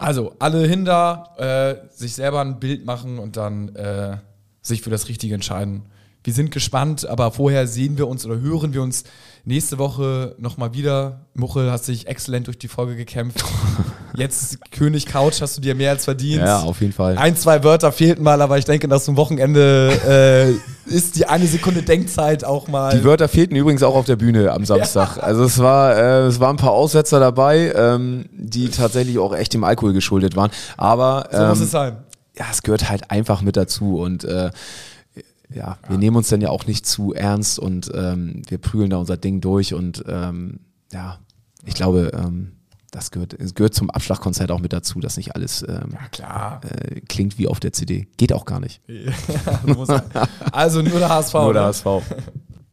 [0.00, 4.16] Also, alle hinter, äh, sich selber ein Bild machen und dann äh,
[4.62, 5.82] sich für das Richtige entscheiden.
[6.24, 9.04] Wir sind gespannt, aber vorher sehen wir uns oder hören wir uns
[9.44, 11.26] nächste Woche nochmal wieder.
[11.34, 13.44] Muchel hat sich exzellent durch die Folge gekämpft.
[14.14, 16.42] Jetzt König Couch hast du dir mehr als verdient.
[16.42, 17.18] Ja, auf jeden Fall.
[17.18, 21.46] Ein, zwei Wörter fehlten mal, aber ich denke, so einem Wochenende äh, ist die eine
[21.46, 22.96] Sekunde Denkzeit auch mal.
[22.96, 24.90] Die Wörter fehlten übrigens auch auf der Bühne am Samstag.
[25.16, 25.22] Ja.
[25.22, 29.54] Also es war, äh, es waren ein paar Aussetzer dabei, ähm, die tatsächlich auch echt
[29.54, 30.50] dem Alkohol geschuldet waren.
[30.76, 31.96] Aber ähm, so muss es sein.
[32.36, 34.50] Ja, es gehört halt einfach mit dazu und äh,
[35.52, 38.98] ja, wir nehmen uns dann ja auch nicht zu ernst und ähm, wir prügeln da
[38.98, 40.60] unser Ding durch und ähm,
[40.92, 41.18] ja,
[41.64, 42.52] ich glaube, ähm,
[42.90, 46.60] das gehört, es gehört zum Abschlagkonzert auch mit dazu, dass nicht alles ähm, ja, klar.
[46.64, 48.08] Äh, klingt wie auf der CD.
[48.16, 48.80] Geht auch gar nicht.
[50.52, 51.34] also nur der HSV.
[51.34, 51.68] Nur der ne?
[51.68, 51.86] HSV.